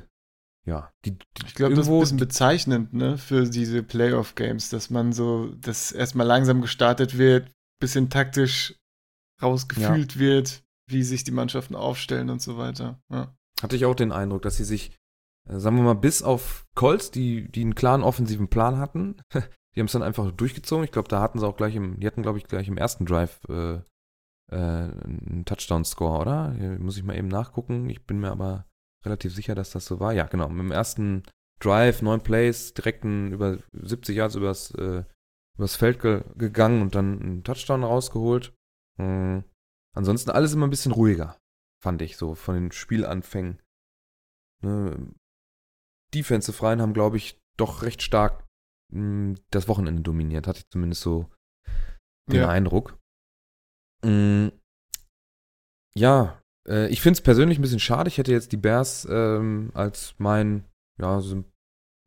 [0.66, 4.90] ja, die, die ich glaube, das ist ein bisschen bezeichnend, ne, für diese Playoff-Games, dass
[4.90, 8.74] man so, dass erstmal langsam gestartet wird, bisschen taktisch
[9.40, 10.20] rausgefühlt ja.
[10.20, 13.00] wird, wie sich die Mannschaften aufstellen und so weiter.
[13.10, 13.34] Ja.
[13.62, 14.96] Hatte ich auch den Eindruck, dass sie sich,
[15.48, 19.20] äh, sagen wir mal, bis auf Colts, die, die einen klaren offensiven Plan hatten,
[19.76, 20.84] die haben es dann einfach durchgezogen.
[20.84, 23.04] Ich glaube, da hatten sie auch gleich im, die hatten, glaube ich, gleich im ersten
[23.04, 23.74] Drive äh,
[24.50, 26.52] äh, einen Touchdown-Score, oder?
[26.52, 27.90] Hier muss ich mal eben nachgucken.
[27.90, 28.66] Ich bin mir aber
[29.04, 30.14] relativ sicher, dass das so war.
[30.14, 30.48] Ja, genau.
[30.48, 31.24] Dem ersten
[31.60, 35.04] Drive, neun Plays, direkt ein, über 70 Yards übers, äh,
[35.56, 38.54] übers Feld ge gegangen und dann einen Touchdown rausgeholt.
[38.98, 39.44] Mhm.
[39.94, 41.38] Ansonsten alles immer ein bisschen ruhiger,
[41.82, 43.60] fand ich so von den Spielanfängen.
[44.62, 45.14] Ne?
[46.14, 48.45] Defensive Reihen haben, glaube ich, doch recht stark
[49.50, 51.28] das Wochenende dominiert, hatte ich zumindest so
[52.30, 52.48] den ja.
[52.48, 52.98] Eindruck.
[54.04, 54.52] Mhm.
[55.96, 58.08] Ja, äh, ich finde es persönlich ein bisschen schade.
[58.08, 60.64] Ich hätte jetzt die Bears ähm, als mein
[61.00, 61.46] ja, Symp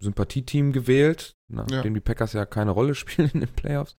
[0.02, 1.90] Sympathieteam gewählt, nachdem ja.
[1.90, 3.98] die Packers ja keine Rolle spielen in den Playoffs.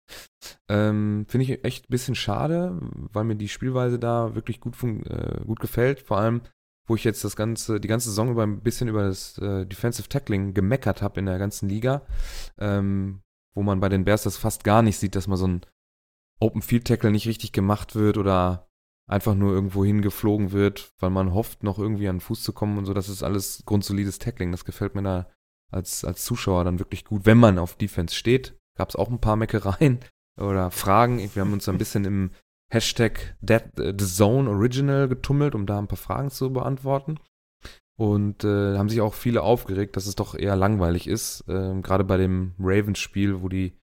[0.70, 2.78] Ähm, finde ich echt ein bisschen schade,
[3.12, 6.00] weil mir die Spielweise da wirklich gut, äh, gut gefällt.
[6.00, 6.40] Vor allem,
[6.90, 10.08] wo ich jetzt das ganze, die ganze Saison über ein bisschen über das äh, Defensive
[10.08, 12.02] Tackling gemeckert habe in der ganzen Liga,
[12.58, 13.22] ähm,
[13.54, 15.60] wo man bei den Bears das fast gar nicht sieht, dass man so ein
[16.40, 18.66] Open Field Tackle nicht richtig gemacht wird oder
[19.06, 22.76] einfach nur irgendwo hingeflogen wird, weil man hofft, noch irgendwie an den Fuß zu kommen
[22.76, 22.92] und so.
[22.92, 24.50] Das ist alles grundsolides Tackling.
[24.50, 25.30] Das gefällt mir da
[25.70, 28.58] als, als Zuschauer dann wirklich gut, wenn man auf Defense steht.
[28.76, 30.00] Gab es auch ein paar Meckereien
[30.40, 31.18] oder Fragen.
[31.18, 32.30] Wir haben uns ein bisschen im
[32.70, 37.18] Hashtag äh, The Zone Original getummelt, um da ein paar Fragen zu beantworten.
[37.98, 41.44] Und äh, haben sich auch viele aufgeregt, dass es doch eher langweilig ist.
[41.48, 43.76] Äh, Gerade bei dem Ravens-Spiel, wo die,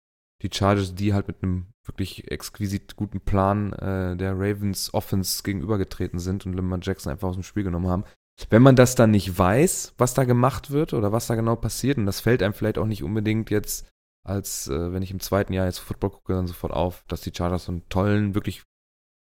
[0.42, 6.20] die Chargers die halt mit einem wirklich exquisit guten Plan äh, der Ravens Offense gegenübergetreten
[6.20, 8.06] sind und Lamar Jackson einfach aus dem Spiel genommen haben.
[8.50, 11.98] Wenn man das dann nicht weiß, was da gemacht wird oder was da genau passiert,
[11.98, 13.88] und das fällt einem vielleicht auch nicht unbedingt jetzt,
[14.26, 17.32] als äh, wenn ich im zweiten Jahr jetzt Football gucke, dann sofort auf, dass die
[17.36, 18.64] Chargers so einen tollen, wirklich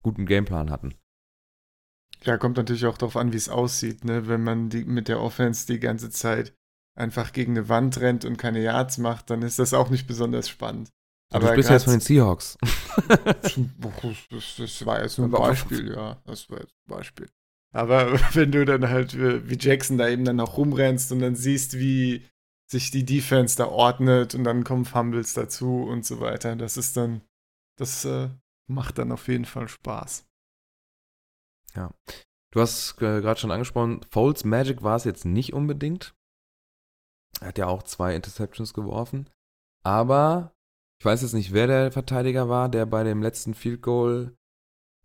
[0.04, 0.94] guten Gameplan hatten.
[2.22, 4.28] Ja, kommt natürlich auch darauf an, wie es aussieht, ne?
[4.28, 6.54] Wenn man die, mit der Offense die ganze Zeit
[6.96, 10.48] einfach gegen eine Wand rennt und keine Yards macht, dann ist das auch nicht besonders
[10.48, 10.90] spannend.
[11.32, 12.56] Aber du bist ja jetzt von den Seahawks.
[13.42, 16.22] das, war jetzt nur ein Beispiel, ja.
[16.24, 17.28] Das war jetzt ein Beispiel.
[17.72, 21.78] Aber wenn du dann halt wie Jackson da eben dann auch rumrennst und dann siehst,
[21.78, 22.24] wie
[22.70, 26.96] sich die Defense da ordnet und dann kommen Fumbles dazu und so weiter, das ist
[26.96, 27.20] dann,
[27.76, 28.28] das äh,
[28.66, 30.26] macht dann auf jeden Fall Spaß.
[31.74, 31.92] Ja.
[32.52, 36.14] Du hast äh, gerade schon angesprochen, Foles Magic war es jetzt nicht unbedingt.
[37.40, 39.28] Er hat ja auch zwei Interceptions geworfen.
[39.82, 40.54] Aber
[41.00, 44.36] ich weiß jetzt nicht, wer der Verteidiger war, der bei dem letzten Field Goal.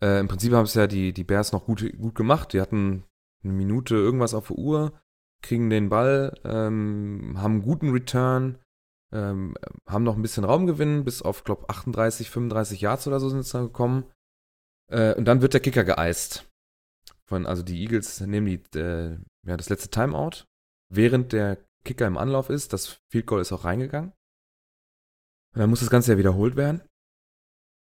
[0.02, 2.54] Äh, Im Prinzip haben es ja die, die Bears noch gut, gut gemacht.
[2.54, 3.04] Die hatten
[3.44, 5.02] eine Minute irgendwas auf der Uhr,
[5.42, 8.60] kriegen den Ball, ähm, haben einen guten Return,
[9.12, 9.56] ähm,
[9.88, 13.50] haben noch ein bisschen Raumgewinn, bis auf, glaube 38, 35 Yards oder so sind es
[13.50, 14.12] dann gekommen.
[14.92, 16.50] Äh, und dann wird der Kicker geeist.
[17.26, 20.46] Von, also die Eagles nehmen die, äh, ja, das letzte Timeout,
[20.90, 22.74] während der Kicker im Anlauf ist.
[22.74, 24.14] Das Field Goal ist auch reingegangen.
[25.54, 26.82] Und dann muss das Ganze ja wiederholt werden.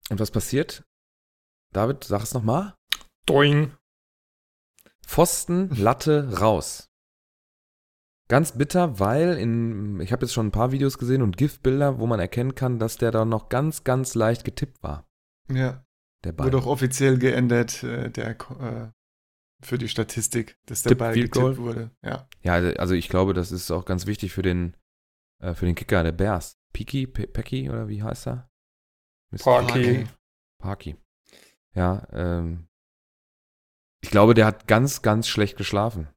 [0.09, 0.83] Und was passiert?
[1.71, 2.75] David, sag es nochmal.
[3.25, 3.75] Doing.
[5.05, 6.89] Pfosten, Latte, raus.
[8.29, 12.07] Ganz bitter, weil in, ich habe jetzt schon ein paar Videos gesehen und GIF-Bilder, wo
[12.07, 15.07] man erkennen kann, dass der da noch ganz, ganz leicht getippt war.
[15.51, 15.85] Ja.
[16.23, 16.47] Der Ball.
[16.47, 18.91] Wurde auch offiziell geändert, äh, der, äh,
[19.61, 21.57] für die Statistik, dass der Tipp Ball getippt Goal?
[21.57, 21.91] wurde.
[22.01, 22.27] Ja.
[22.41, 24.77] Ja, also ich glaube, das ist auch ganz wichtig für den,
[25.41, 26.57] äh, für den Kicker der Bears.
[26.71, 28.49] Piki, Pe Pecky oder wie heißt er?
[29.31, 29.43] Mr.
[29.43, 30.07] Parky.
[30.59, 30.95] Parky.
[31.75, 32.67] Ja, ähm,
[34.01, 36.07] ich glaube, der hat ganz, ganz schlecht geschlafen.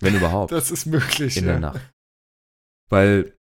[0.00, 0.52] Wenn überhaupt.
[0.52, 1.36] Das ist möglich.
[1.36, 1.52] in ja.
[1.52, 1.92] der Nacht.
[2.88, 3.36] Weil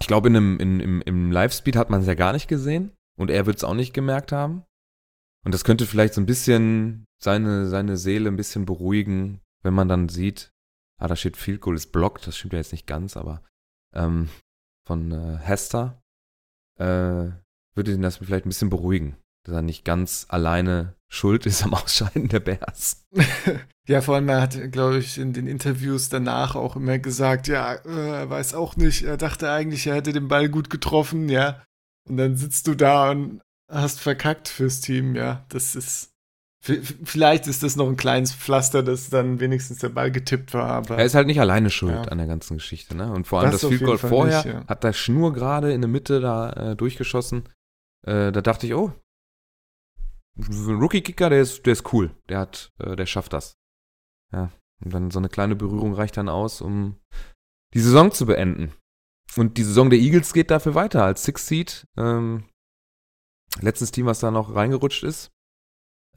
[0.00, 2.92] ich glaube, in einem, in, im, im Live-Speed hat man es ja gar nicht gesehen
[3.18, 4.64] und er wird es auch nicht gemerkt haben.
[5.44, 9.88] Und das könnte vielleicht so ein bisschen seine, seine Seele ein bisschen beruhigen, wenn man
[9.88, 10.52] dann sieht,
[10.98, 13.42] ah, da steht Field Goal ist blockt, das stimmt ja jetzt nicht ganz, aber
[13.94, 14.28] ähm,
[14.86, 16.02] von äh, Hester
[16.78, 17.30] äh,
[17.74, 19.16] würde ihn das vielleicht ein bisschen beruhigen,
[19.48, 23.04] dass er nicht ganz alleine schuld ist am Ausscheiden der Bears.
[23.88, 27.72] Ja, vor allem, er hat, glaube ich, in den Interviews danach auch immer gesagt, ja,
[27.72, 31.62] äh, er weiß auch nicht, er dachte eigentlich, er hätte den Ball gut getroffen, ja.
[32.06, 33.40] Und dann sitzt du da und
[33.72, 35.46] hast verkackt fürs Team, ja.
[35.48, 36.10] Das ist,
[36.60, 40.98] vielleicht ist das noch ein kleines Pflaster, dass dann wenigstens der Ball getippt war, aber
[40.98, 42.02] Er ist halt nicht alleine schuld Ja.
[42.02, 43.10] an der ganzen Geschichte, ne?
[43.10, 44.66] Und vor allem Das das, Field Goal vorher nicht, ja.
[44.66, 47.48] hat der Schnur gerade in der Mitte da äh, durchgeschossen.
[48.06, 48.92] Äh, da dachte ich, oh,
[50.38, 52.14] ein Rookie-Kicker, der ist, der ist cool.
[52.28, 53.56] Der hat, äh, der schafft das.
[54.32, 54.50] Ja.
[54.84, 57.00] Und dann so eine kleine Berührung reicht dann aus, um
[57.74, 58.72] die Saison zu beenden.
[59.36, 61.86] Und die Saison der Eagles geht dafür weiter als Six Seed.
[61.96, 62.44] Ähm,
[63.60, 65.32] letztes Team, was da noch reingerutscht ist,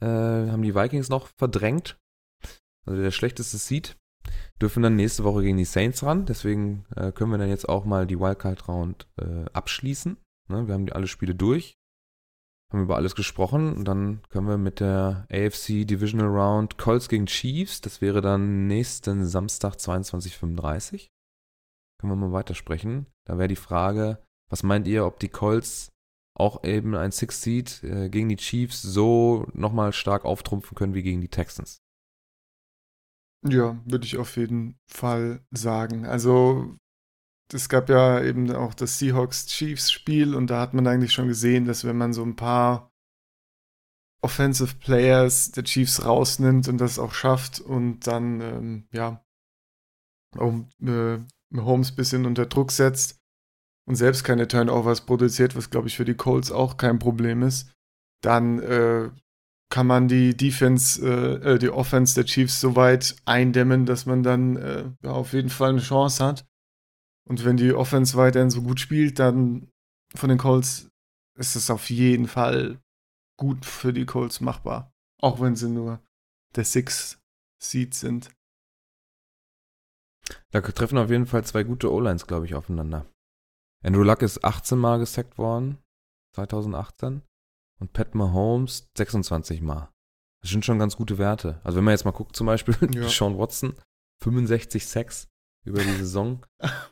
[0.00, 1.98] äh, haben die Vikings noch verdrängt.
[2.86, 3.96] Also der schlechteste Seed
[4.60, 6.26] dürfen dann nächste Woche gegen die Saints ran.
[6.26, 10.16] Deswegen äh, können wir dann jetzt auch mal die Wildcard-Round äh, abschließen.
[10.48, 11.78] Ne, wir haben die alle Spiele durch,
[12.72, 17.26] haben über alles gesprochen und dann können wir mit der AFC Divisional Round Colts gegen
[17.26, 21.08] Chiefs, das wäre dann nächsten Samstag 22.35
[22.02, 23.06] können wir mal weitersprechen.
[23.24, 24.18] Da wäre die Frage,
[24.50, 25.92] was meint ihr, ob die Colts
[26.34, 31.04] auch eben ein Six Seed äh, gegen die Chiefs so nochmal stark auftrumpfen können wie
[31.04, 31.80] gegen die Texans?
[33.46, 36.04] Ja, würde ich auf jeden Fall sagen.
[36.04, 36.76] Also,
[37.52, 41.84] es gab ja eben auch das Seahawks-Chiefs-Spiel und da hat man eigentlich schon gesehen, dass
[41.84, 42.90] wenn man so ein paar
[44.22, 49.24] Offensive Players der Chiefs rausnimmt und das auch schafft und dann, ähm, ja,
[50.36, 51.18] auch äh,
[51.56, 53.20] Holmes ein bisschen unter Druck setzt
[53.86, 57.72] und selbst keine Turnovers produziert, was glaube ich für die Colts auch kein Problem ist,
[58.22, 59.10] dann äh,
[59.70, 64.22] kann man die Defense, äh, äh, die Offense der Chiefs so weit eindämmen, dass man
[64.22, 66.46] dann äh, ja, auf jeden Fall eine Chance hat.
[67.28, 69.70] Und wenn die Offense weiterhin so gut spielt, dann
[70.14, 70.90] von den Colts
[71.38, 72.80] ist es auf jeden Fall
[73.38, 74.92] gut für die Colts machbar.
[75.20, 76.00] Auch wenn sie nur
[76.54, 77.20] der Six
[77.62, 78.30] Seed sind.
[80.50, 83.06] Da treffen auf jeden Fall zwei gute O-Lines, glaube ich, aufeinander.
[83.84, 85.78] Andrew Luck ist 18 Mal gesackt worden,
[86.34, 87.22] 2018.
[87.80, 89.92] Und Pat Mahomes 26 Mal.
[90.40, 91.60] Das sind schon ganz gute Werte.
[91.64, 93.08] Also wenn man jetzt mal guckt, zum Beispiel Ja.
[93.08, 93.74] Sean Watson,
[94.22, 95.28] 65 Sacks
[95.64, 96.44] über die Saison.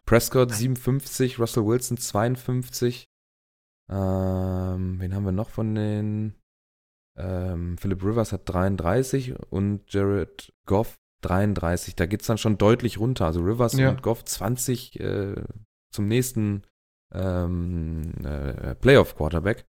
[0.06, 3.06] Prescott 57, Russell Wilson 52.
[3.90, 6.34] Ähm, wen haben wir noch von den?
[7.18, 11.96] Ähm, Philip Rivers hat 33 und Jared Goff 33.
[11.96, 13.26] Da geht es dann schon deutlich runter.
[13.26, 13.90] Also Rivers Ja.
[13.90, 15.34] und Goff 20 äh,
[15.92, 16.62] zum nächsten
[17.12, 19.66] ähm, äh, Playoff-Quarterback.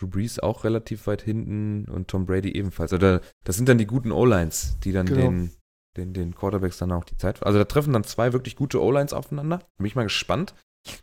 [0.00, 2.92] Drew Brees auch relativ weit hinten und Tom Brady ebenfalls.
[2.92, 5.20] Also da, das sind dann die guten O-Lines, die dann Genau.
[5.20, 5.52] den,
[5.96, 7.42] den, den Quarterbacks dann auch die Zeit.
[7.44, 9.60] Also da treffen dann zwei wirklich gute O-Lines aufeinander.
[9.76, 10.54] Bin ich mal gespannt.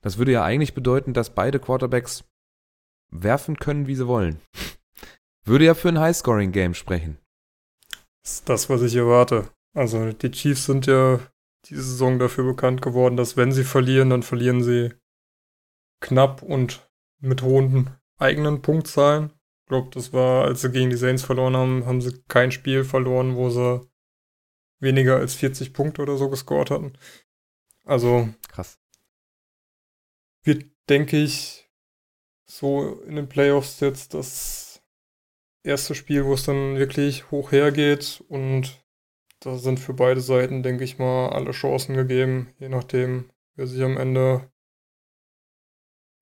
[0.01, 2.23] Das würde ja eigentlich bedeuten, dass beide Quarterbacks
[3.11, 4.39] werfen können, wie sie wollen.
[5.45, 7.17] Würde ja für ein High-Scoring-Game sprechen.
[8.23, 9.49] Das ist das, was ich erwarte.
[9.73, 11.19] Also die Chiefs sind ja
[11.65, 14.93] diese Saison dafür bekannt geworden, dass wenn sie verlieren, dann verlieren sie
[16.01, 16.87] knapp und
[17.19, 19.31] mit hohen eigenen Punktzahlen.
[19.63, 22.83] Ich glaube, das war, als sie gegen die Saints verloren haben, haben sie kein Spiel
[22.83, 23.88] verloren, wo sie
[24.79, 26.93] weniger als 40 Punkte oder so gescored hatten.
[27.85, 28.79] Also Krass.
[30.43, 31.69] wird, denke ich,
[32.45, 34.81] so in den Playoffs jetzt das
[35.63, 38.83] erste Spiel, wo es dann wirklich hoch hergeht und
[39.41, 43.81] da sind für beide Seiten, denke ich mal, alle Chancen gegeben, je nachdem, wer sich
[43.81, 44.51] am Ende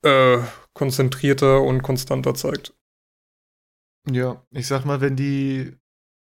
[0.04, 0.40] äh,
[0.74, 2.74] konzentrierter und konstanter zeigt.
[4.10, 5.76] Ja, ich sag mal, wenn die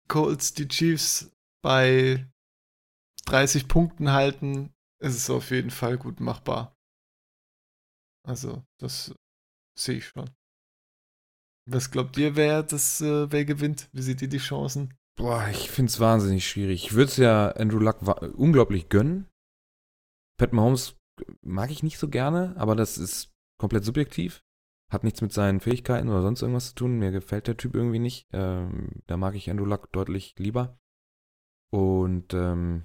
[0.09, 1.36] Colts die Chiefs
[1.66, 2.24] bei
[3.24, 6.76] 30 Punkten halten, ist es auf jeden Fall gut machbar.
[8.24, 9.12] Also, das
[9.76, 10.30] sehe ich schon.
[11.68, 13.88] Was glaubt ihr, wer das, äh, wer gewinnt?
[13.90, 14.94] Wie seht ihr die Chancen?
[15.16, 16.84] Boah, ich finde es wahnsinnig schwierig.
[16.84, 18.00] Ich würde es ja Andrew Luck
[18.36, 19.28] unglaublich gönnen.
[20.38, 20.96] Pat Mahomes
[21.42, 24.44] mag ich nicht so gerne, aber das ist komplett subjektiv.
[24.92, 27.00] Hat nichts mit seinen Fähigkeiten oder sonst irgendwas zu tun.
[27.00, 28.28] Mir gefällt der Typ irgendwie nicht.
[28.32, 30.78] Ähm, da mag ich Andrew Luck deutlich lieber.
[31.72, 32.84] Und ähm,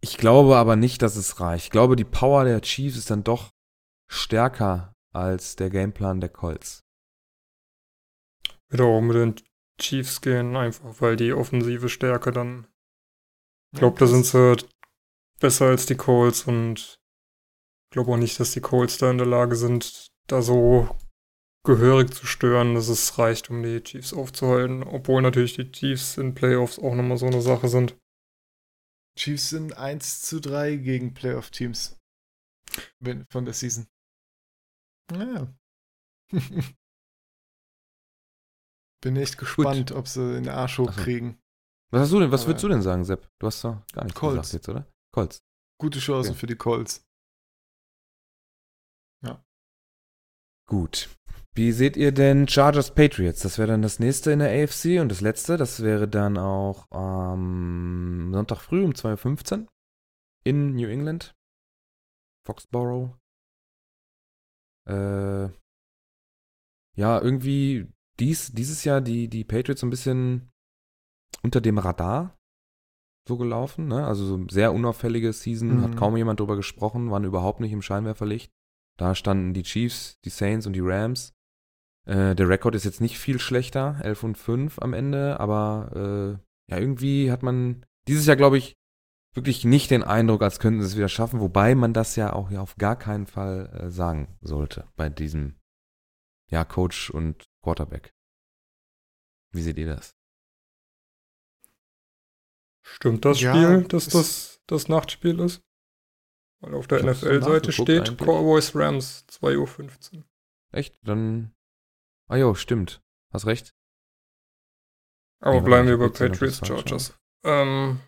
[0.00, 1.64] ich glaube aber nicht, dass es reicht.
[1.66, 3.50] Ich glaube, die Power der Chiefs ist dann doch
[4.08, 6.84] stärker als der Gameplan der Colts.
[8.68, 9.34] Wieder auch mit den
[9.80, 12.66] Chiefs gehen, einfach weil die offensive Stärke dann.
[13.72, 14.56] Ich glaube, da sind sie
[15.40, 16.98] besser als die Colts und
[17.86, 20.96] ich glaube auch nicht, dass die Colts da in der Lage sind, da so
[21.66, 24.82] gehörig zu stören, dass es reicht, um die Chiefs aufzuhalten.
[24.82, 27.96] Obwohl natürlich die Chiefs in Playoffs auch nochmal so eine Sache sind.
[29.18, 31.98] Chiefs sind 1 zu 3 gegen Playoff-Teams
[33.30, 33.86] von der Season.
[35.10, 35.54] Naja.
[39.02, 39.96] Bin echt gespannt, Gut.
[39.96, 41.38] ob sie den Arsch hochkriegen.
[41.90, 43.30] Was hast du denn, was Aber würdest du denn sagen, Sepp?
[43.38, 44.50] Du hast doch gar nichts Colts.
[44.50, 44.86] gesagt jetzt, oder?
[45.12, 45.38] Colts.
[45.80, 46.40] Gute Chancen okay.
[46.40, 47.06] für die Colts.
[49.24, 49.44] Ja.
[50.68, 51.08] Gut.
[51.56, 53.40] Wie seht ihr denn Chargers Patriots?
[53.40, 56.84] Das wäre dann das nächste in der AFC und das letzte, das wäre dann auch
[56.90, 59.66] am Sonntag früh um 2.15 Uhr
[60.44, 61.34] in New England.
[62.46, 63.16] Foxborough.
[64.86, 65.48] Äh,
[66.94, 67.86] ja, irgendwie
[68.20, 70.50] dies, dieses Jahr die, die Patriots so ein bisschen
[71.42, 72.36] unter dem Radar
[73.26, 73.88] so gelaufen.
[73.88, 74.06] Ne?
[74.06, 75.82] Also so sehr unauffällige Season, mhm.
[75.82, 78.52] hat kaum jemand drüber gesprochen, waren überhaupt nicht im Scheinwerferlicht.
[78.98, 81.32] Da standen die Chiefs, die Saints und die Rams.
[82.06, 86.38] Äh, der Rekord ist jetzt nicht viel schlechter, 11 und 5 am Ende, aber
[86.68, 88.76] äh, ja, irgendwie hat man dieses Jahr, glaube ich,
[89.34, 92.50] wirklich nicht den Eindruck, als könnten sie es wieder schaffen, wobei man das ja auch
[92.50, 95.56] ja auf gar keinen Fall äh, sagen sollte bei diesem
[96.50, 98.14] ja, Coach und Quarterback.
[99.52, 100.14] Wie seht ihr das?
[102.82, 105.60] Stimmt das ja, Spiel, dass das das Nachtspiel ist?
[106.60, 108.16] Weil auf der NFL-Seite steht.
[108.16, 110.24] Cowboys Rams 2.15 Uhr.
[110.72, 110.98] Echt?
[111.02, 111.52] Dann.
[112.28, 113.02] Ah jo, stimmt.
[113.32, 113.74] Hast recht.
[115.40, 117.14] Aber bleiben wir bei Patriots Chargers.
[117.44, 118.00] Ähm,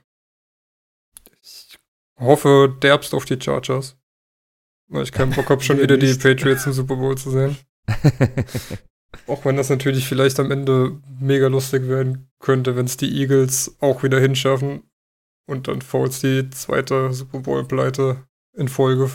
[1.41, 1.79] ich
[2.19, 3.97] hoffe derbst auf die Chargers.
[4.89, 7.59] Weil ich keinen Bock habe, schon wieder die Patriots im Super Bowl zu sehen.
[9.27, 13.77] auch wenn das natürlich vielleicht am Ende mega lustig werden könnte, wenn es die Eagles
[13.81, 14.91] auch wieder hinschaffen
[15.47, 19.11] und dann Foles die zweite Super Bowl-Pleite in Folge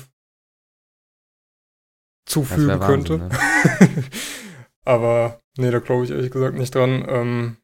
[2.25, 3.17] zufügen Wahnsinn, könnte.
[3.17, 4.03] Ne?
[4.85, 7.05] Aber nee, da glaube ich ehrlich gesagt nicht dran.
[7.07, 7.57] Ähm,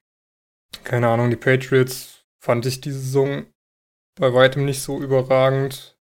[0.84, 3.46] keine Ahnung, die Patriots fand ich diese Saison
[4.16, 6.00] bei weitem nicht so überragend,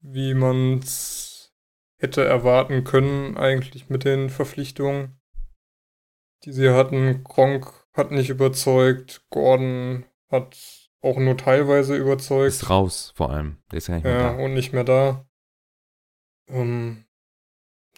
[0.00, 1.54] wie man es
[1.98, 5.18] hätte erwarten können, eigentlich mit den Verpflichtungen,
[6.44, 7.24] die sie hatten.
[7.24, 10.56] Gronk hat nicht überzeugt, Gordon hat
[11.00, 12.48] auch nur teilweise überzeugt.
[12.48, 13.58] Ist raus, vor allem.
[13.70, 14.44] Der ist ja nicht mehr ja, da.
[14.44, 15.26] und nicht mehr da.
[16.48, 17.04] Ähm,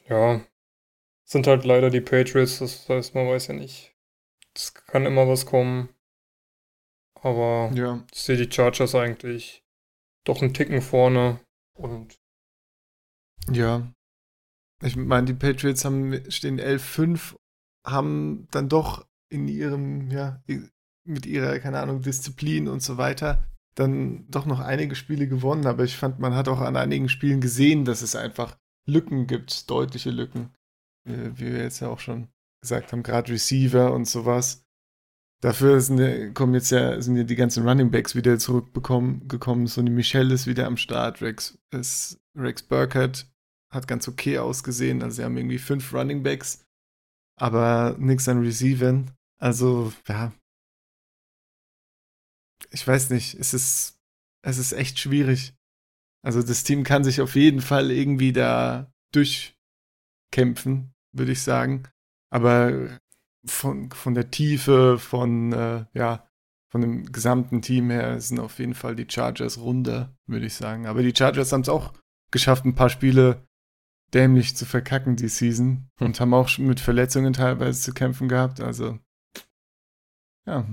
[0.09, 0.41] ja,
[1.29, 3.95] sind halt leider die Patriots, das heißt, man weiß ja nicht.
[4.55, 5.91] Es kann immer was kommen.
[7.21, 8.05] Aber ja.
[8.13, 9.65] ich sehe die Chargers eigentlich
[10.25, 11.41] doch einen Ticken vorne
[11.75, 12.19] und.
[13.51, 13.93] Ja.
[14.83, 17.35] Ich meine, die Patriots haben, stehen 11-5,
[17.85, 20.43] haben dann doch in ihrem, ja,
[21.05, 25.67] mit ihrer, keine Ahnung, Disziplin und so weiter, dann doch noch einige Spiele gewonnen.
[25.67, 28.57] Aber ich fand, man hat auch an einigen Spielen gesehen, dass es einfach
[28.87, 30.55] Lücken gibt, deutliche Lücken.
[31.09, 32.29] Wie wir jetzt ja auch schon
[32.61, 34.65] gesagt haben, gerade Receiver und sowas.
[35.41, 39.67] Dafür sind, kommen jetzt ja, sind ja die ganzen Running Backs wieder zurückgekommen.
[39.67, 41.23] Sonny Michel ist wieder am Start.
[41.23, 43.31] Rex, ist, Rex Burkhardt
[43.71, 45.03] hat ganz okay ausgesehen.
[45.03, 46.65] Also sie haben irgendwie fünf Running Backs,
[47.37, 49.13] aber nichts an Receivern.
[49.41, 50.33] Also, ja.
[52.71, 54.01] Ich weiß nicht, es ist,
[54.43, 55.55] es ist echt schwierig.
[56.23, 61.85] Also das Team kann sich auf jeden Fall irgendwie da durchkämpfen, würde ich sagen.
[62.31, 62.99] Aber
[63.47, 66.29] von, von der Tiefe, von, äh, ja,
[66.71, 70.87] von dem gesamten Team her sind auf jeden Fall die Chargers runter, würde ich sagen.
[70.87, 71.95] Aber die Chargers haben es auch
[72.31, 73.47] geschafft, ein paar Spiele
[74.13, 75.89] dämlich zu verkacken, die Season.
[75.99, 76.07] Hm.
[76.07, 78.61] Und haben auch mit Verletzungen teilweise zu kämpfen gehabt.
[78.61, 78.99] Also,
[80.47, 80.67] ja,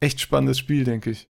[0.00, 1.28] echt spannendes Spiel, denke ich.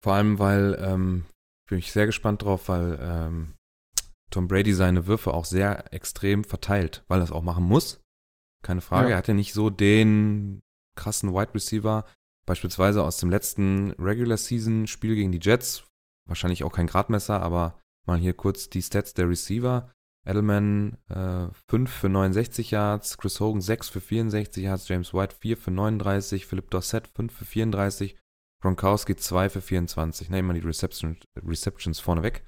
[0.00, 1.26] Vor allem, weil, ähm,
[1.68, 3.54] bin ich sehr gespannt drauf, weil ähm,
[4.32, 8.00] Tom Brady seine Würfe auch sehr extrem verteilt, weil er es auch machen muss.
[8.62, 9.08] Keine Frage.
[9.08, 9.14] Ja.
[9.14, 10.62] Er hatte nicht so den
[10.96, 12.04] krassen Wide Receiver,
[12.46, 15.84] beispielsweise aus dem letzten Regular Season Spiel gegen die Jets.
[16.26, 19.90] Wahrscheinlich auch kein Gradmesser, aber mal hier kurz die Stats der Receiver.
[20.24, 25.56] Edelman äh, 5 für 69 Yards, Chris Hogan 6 für 64 Yards, James White 4
[25.56, 28.16] für 39, Philip Dorsett 5 für 34,
[28.60, 30.30] Gronkowski 2 für 24.
[30.30, 32.46] Nehmen wir die Reception, Receptions vorneweg.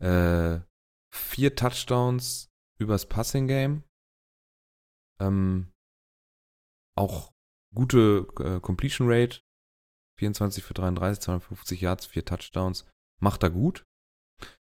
[0.00, 0.60] Äh,
[1.14, 3.84] vier Touchdowns übers Passing Game.
[5.20, 5.72] Ähm,
[6.96, 7.32] auch
[7.74, 9.40] gute äh, Completion Rate.
[10.18, 12.86] 24 für 33, 250 Yards, vier Touchdowns.
[13.20, 13.84] Macht er gut.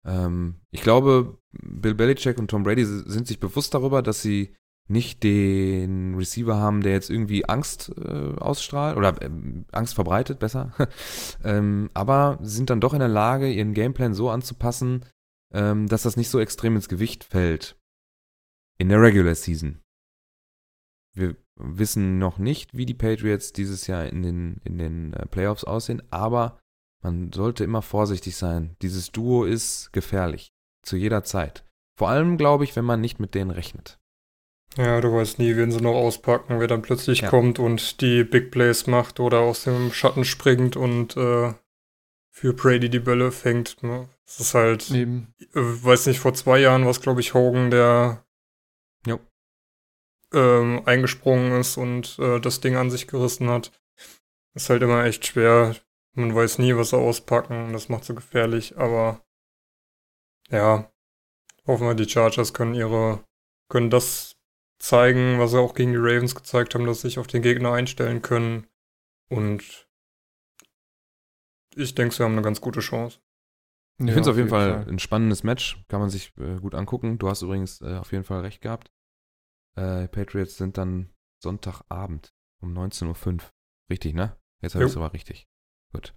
[0.05, 4.55] Ähm, ich glaube, Bill Belichick und Tom Brady sind sich bewusst darüber, dass sie
[4.87, 9.29] nicht den Receiver haben, der jetzt irgendwie Angst äh, ausstrahlt oder äh,
[9.71, 10.73] Angst verbreitet, besser.
[11.43, 15.05] ähm, aber sind dann doch in der Lage, ihren Gameplan so anzupassen,
[15.53, 17.77] ähm, dass das nicht so extrem ins Gewicht fällt.
[18.77, 19.81] In der Regular Season.
[21.13, 25.63] Wir wissen noch nicht, wie die Patriots dieses Jahr in den, in den äh, Playoffs
[25.63, 26.59] aussehen, aber
[27.03, 28.75] man sollte immer vorsichtig sein.
[28.81, 30.51] Dieses Duo ist gefährlich.
[30.83, 31.65] Zu jeder Zeit.
[31.97, 33.99] Vor allem, glaube ich, wenn man nicht mit denen rechnet.
[34.77, 37.29] Ja, du weißt nie, wen sie noch auspacken, wer dann plötzlich ja.
[37.29, 41.53] kommt und die Big Plays macht oder aus dem Schatten springt und äh,
[42.29, 43.83] für Brady die Bälle fängt.
[43.83, 44.07] Ne?
[44.31, 45.33] Das ist halt, Eben.
[45.53, 48.25] Äh, weiß nicht, vor zwei Jahren war es, glaube ich, Hogan, der
[49.05, 49.19] jo.
[50.31, 53.73] ähm, eingesprungen ist und äh, das Ding an sich gerissen hat.
[54.53, 55.75] Ist halt immer echt schwer.
[56.13, 57.73] Man weiß nie, was sie auspacken.
[57.73, 59.21] Das macht so gefährlich, aber
[60.49, 60.89] ja,
[61.67, 63.25] hoffen wir, die Chargers können ihre,
[63.69, 64.37] können das
[64.79, 67.73] zeigen, was sie auch gegen die Ravens gezeigt haben, dass sie sich auf den Gegner
[67.73, 68.67] einstellen können.
[69.29, 69.89] Und
[71.75, 73.19] ich denke, sie haben eine ganz gute Chance.
[74.01, 75.83] Ich ja, finde es auf jeden Fall, Fall, ein spannendes Match.
[75.87, 77.19] Kann man sich äh, gut angucken.
[77.19, 78.91] Du hast übrigens äh, auf jeden Fall recht gehabt.
[79.77, 82.33] Äh, Patriots sind dann Sonntagabend
[82.63, 83.49] um 19.05 Uhr.
[83.91, 84.35] Richtig, ne?
[84.61, 85.47] Jetzt habe ich es aber richtig.
[85.93, 86.15] Gut.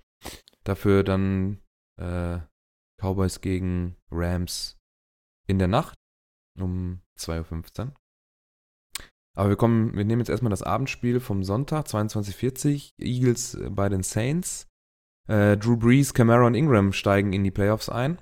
[0.64, 1.61] Dafür dann
[2.01, 2.39] äh,
[2.99, 4.78] Cowboys gegen Rams
[5.47, 5.95] in der Nacht
[6.59, 7.95] um 2.15 Uhr.
[9.37, 13.91] Aber wir kommen, wir nehmen jetzt erstmal das Abendspiel vom Sonntag, 22.40 Eagles äh, bei
[13.91, 14.68] den Saints.
[15.29, 18.20] Äh, Drew Brees, Camara und Ingram steigen in die Playoffs ein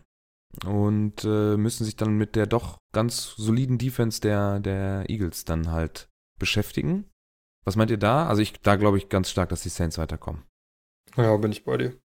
[0.64, 5.70] und äh, müssen sich dann mit der doch ganz soliden Defense der, der Eagles dann
[5.70, 7.10] halt beschäftigen.
[7.64, 8.28] Was meint ihr da?
[8.28, 10.44] Also ich, da glaube ich ganz stark, dass die Saints weiterkommen.
[11.16, 12.00] Ja, bin ich bei dir.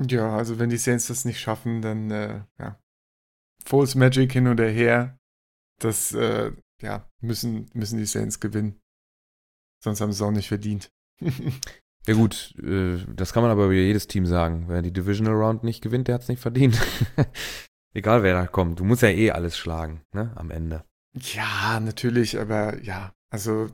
[0.00, 2.80] Ja, also wenn die Saints das nicht schaffen, dann äh, ja.
[3.64, 5.18] False Magic hin oder her.
[5.80, 8.80] Das äh, ja, müssen, müssen die Saints gewinnen.
[9.82, 10.92] Sonst haben sie es auch nicht verdient.
[12.08, 14.64] ja gut, äh, das kann man aber über jedes Team sagen.
[14.68, 16.80] Wer die Divisional Round nicht gewinnt, der hat es nicht verdient.
[17.94, 20.84] Egal wer da kommt, du musst ja eh alles schlagen, ne, am Ende.
[21.14, 23.68] Ja, natürlich, aber ja, also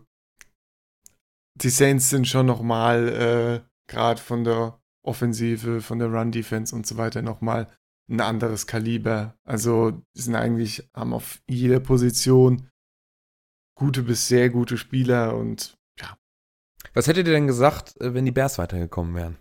[1.55, 6.97] die Saints sind schon nochmal äh, gerade von der Offensive, von der Run-Defense und so
[6.97, 7.72] weiter nochmal
[8.11, 9.37] ein anderes Kaliber.
[9.45, 12.68] Also die sind eigentlich, haben auf jeder Position
[13.76, 15.76] gute bis sehr gute Spieler und.
[16.95, 19.38] Was hättet ihr denn gesagt, äh, wenn die Bears weitergekommen wären?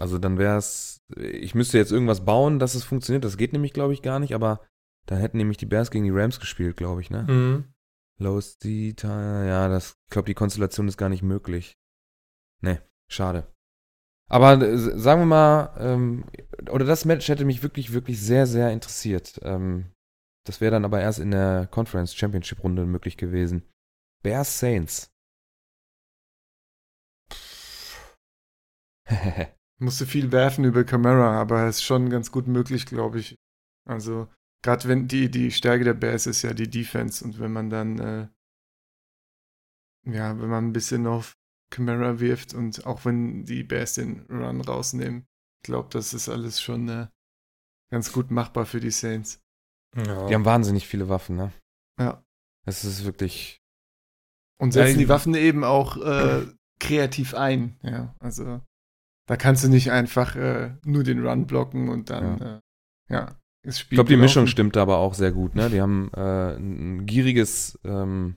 [0.00, 3.24] Also dann wäre es, ich müsste jetzt irgendwas bauen, dass es funktioniert.
[3.24, 4.66] Das geht nämlich, glaube ich, gar nicht, aber
[5.06, 7.24] dann hätten nämlich die Bears gegen die Rams gespielt, glaube ich, ne?
[7.24, 7.64] Mhm.
[8.18, 11.74] Lowest die, ja, das, ich glaube, die Konstellation ist gar nicht möglich.
[12.60, 12.78] Nee,
[13.10, 13.52] schade.
[14.28, 16.24] Aber äh, sagen wir mal, ähm,
[16.70, 19.40] oder das Match hätte mich wirklich, wirklich sehr, sehr interessiert.
[19.42, 19.92] Ähm,
[20.46, 23.62] das wäre dann aber erst in der Conference Championship Runde möglich gewesen.
[24.24, 25.12] Bears Saints.
[29.78, 33.36] Musste viel werfen über Camara, aber es ist schon ganz gut möglich, glaube ich.
[33.86, 34.28] Also,
[34.62, 37.98] gerade wenn die, die Stärke der Bears ist ja die Defense und wenn man dann,
[37.98, 38.28] äh,
[40.06, 41.36] ja, wenn man ein bisschen auf
[41.70, 45.26] Camara wirft und auch wenn die Bears den Run rausnehmen,
[45.62, 47.08] ich glaube, das ist alles schon äh,
[47.90, 49.42] ganz gut machbar für die Saints.
[49.94, 50.26] Ja.
[50.28, 51.52] Die haben wahnsinnig viele Waffen, ne?
[52.00, 52.24] Ja.
[52.64, 53.63] Es ist wirklich.
[54.64, 56.46] Und setzen die Waffen eben auch äh,
[56.80, 58.14] kreativ ein, ja.
[58.18, 58.60] Also
[59.26, 62.56] da kannst du nicht einfach äh, nur den Run blocken und dann, ja.
[62.56, 62.60] Äh,
[63.08, 65.70] ja ich glaube, die Mischung stimmt aber auch sehr gut, ne?
[65.70, 68.36] Die haben äh, ein gieriges ähm,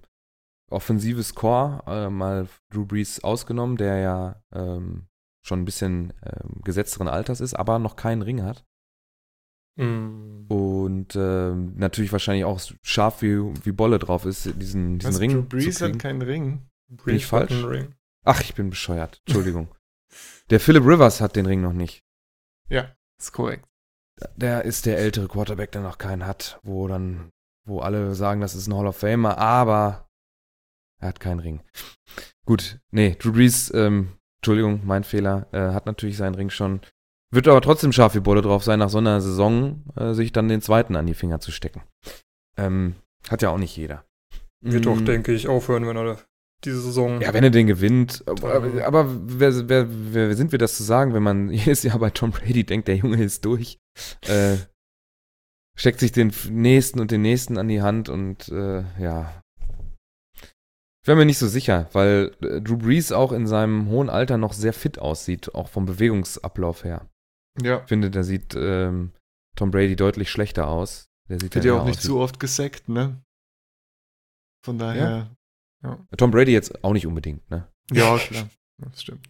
[0.70, 5.08] offensives Core, äh, mal Drew Brees ausgenommen, der ja ähm,
[5.46, 8.66] schon ein bisschen ähm, gesetzteren Alters ist, aber noch keinen Ring hat.
[9.78, 10.46] Mm.
[10.48, 15.32] Und äh, natürlich wahrscheinlich auch scharf wie, wie Bolle drauf ist, diesen, diesen Was, Ring.
[15.32, 16.62] Drew Brees hat keinen Ring.
[16.88, 17.54] Bin ich falsch?
[18.24, 19.22] Ach, ich bin bescheuert.
[19.26, 19.70] Entschuldigung.
[20.50, 22.04] der Philip Rivers hat den Ring noch nicht.
[22.70, 23.66] Ja, ist korrekt.
[24.36, 27.30] Der ist der ältere Quarterback, der noch keinen hat, wo dann,
[27.66, 30.10] wo alle sagen, das ist ein Hall of Famer, aber
[31.00, 31.62] er hat keinen Ring.
[32.46, 36.82] Gut, nee, Drew Brees, ähm, Entschuldigung, mein Fehler, äh, hat natürlich seinen Ring schon.
[37.34, 40.48] Wird aber trotzdem scharf wie Bolle drauf sein, nach so einer Saison äh, sich dann
[40.48, 41.82] den zweiten an die Finger zu stecken.
[42.58, 42.96] Ähm,
[43.30, 44.06] hat ja auch nicht jeder.
[44.62, 44.90] Wird mhm.
[44.90, 46.18] doch, denke ich, aufhören, wenn er
[46.64, 47.22] diese Saison.
[47.22, 48.24] Ja, wenn er den gewinnt.
[48.26, 49.06] Aber, aber
[49.40, 52.64] wer, wer, wer sind wir das zu sagen, wenn man jedes Jahr bei Tom Brady
[52.64, 53.78] denkt, der Junge ist durch?
[54.26, 54.58] Äh,
[55.76, 59.42] steckt sich den nächsten und den nächsten an die Hand und äh, ja.
[60.42, 64.38] Ich wäre mir nicht so sicher, weil äh, Drew Brees auch in seinem hohen Alter
[64.38, 67.08] noch sehr fit aussieht, auch vom Bewegungsablauf her.
[67.62, 67.82] Ja.
[67.82, 69.12] Ich finde, da sieht ähm,
[69.56, 71.10] Tom Brady deutlich schlechter aus.
[71.30, 73.22] Der sieht Wird ja auch nicht aus zu oft gesackt, ne?
[74.64, 75.30] Von daher.
[75.82, 77.68] wie- Tom Brady jetzt auch nicht unbedingt, ne?
[77.92, 78.50] Ja, klar.
[78.78, 79.28] Das stimmt.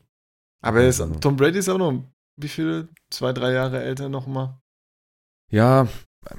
[0.62, 2.04] Aber er ist, Tom Brady ist auch noch,
[2.38, 2.90] wie viele?
[3.10, 4.60] Zwei, drei Jahre älter nochmal.
[5.52, 5.88] Ja,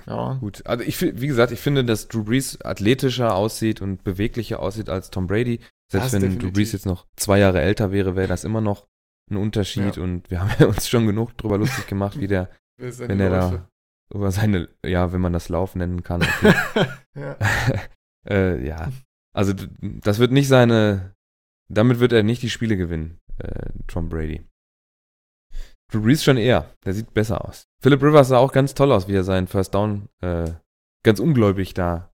[0.07, 0.35] Ja.
[0.35, 4.91] Gut, also ich wie gesagt, ich finde, dass Drew Brees athletischer aussieht und beweglicher aussieht
[4.91, 5.61] als Tom Brady.
[5.91, 6.53] Selbst Das wenn Drew definitiv.
[6.55, 8.87] Brees jetzt noch zwei Jahre älter wäre, wäre das immer noch
[9.31, 9.97] ein Unterschied.
[9.97, 10.03] Ja.
[10.03, 13.69] Und wir haben uns schon genug drüber lustig gemacht, wie der, wenn er da
[14.15, 16.23] über seine, ja, wenn man das Lauf nennen kann.
[16.23, 16.55] Okay.
[17.15, 17.37] ja.
[18.29, 18.91] äh, ja,
[19.35, 21.15] also das wird nicht seine,
[21.71, 24.43] damit wird er nicht die Spiele gewinnen, äh, Tom Brady.
[25.91, 27.67] Drew Brees schon eher, der sieht besser aus.
[27.83, 30.51] Philip Rivers sah auch ganz toll aus, wie er seinen First Down äh,
[31.03, 32.11] ganz ungläubig da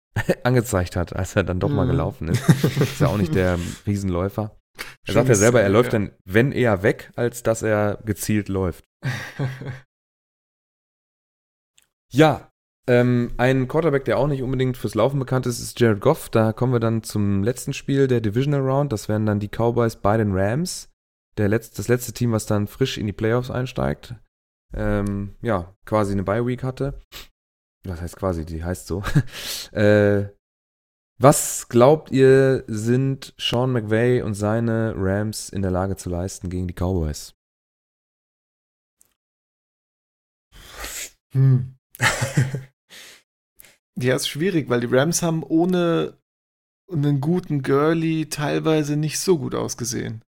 [0.44, 1.92] angezeigt hat, als er dann doch mal Mhm.
[1.92, 2.48] gelaufen ist.
[2.50, 4.58] Ist ja auch nicht der Riesenläufer.
[5.06, 6.00] Er sagt ja selber, er läuft ja.
[6.00, 8.86] dann, wenn eher weg, als dass er gezielt läuft.
[12.14, 12.52] Ja,
[12.88, 16.30] ähm, ein Quarterback, der auch nicht unbedingt fürs Laufen bekannt ist, ist Jared Goff.
[16.30, 18.92] Da kommen wir dann zum letzten Spiel der Divisional Round.
[18.92, 20.90] Das wären dann die Cowboys bei den Rams.
[21.38, 24.16] Der letzte, das letzte Team, was dann frisch in die Playoffs einsteigt.
[24.74, 27.00] Ähm, ja, quasi eine Bye-Week hatte.
[27.86, 28.46] Was heißt quasi?
[28.46, 29.04] Die heißt so.
[29.72, 30.26] äh,
[31.22, 36.68] was glaubt ihr, sind Sean McVay und seine Rams in der Lage zu leisten gegen
[36.68, 37.34] die Cowboys?
[41.34, 41.76] Hm.
[43.98, 46.18] Ja, ist schwierig, weil die Rams haben ohne
[46.92, 50.24] einen guten Gurley teilweise nicht so gut ausgesehen.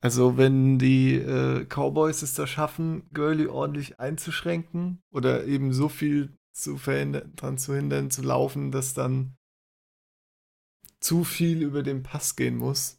[0.00, 6.36] Also wenn die äh, Cowboys es da schaffen, Gurley ordentlich einzuschränken oder eben so viel
[6.52, 9.36] zu verhindern, dran zu hindern, zu laufen, dass dann
[11.02, 12.98] zu viel über den Pass gehen muss,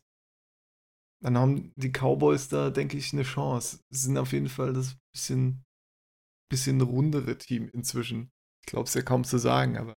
[1.21, 3.79] dann haben die Cowboys da, denke ich, eine Chance.
[3.89, 5.63] Sie sind auf jeden Fall das bisschen,
[6.51, 8.31] bisschen rundere Team inzwischen.
[8.61, 9.93] Ich glaube es ja kaum zu sagen, aber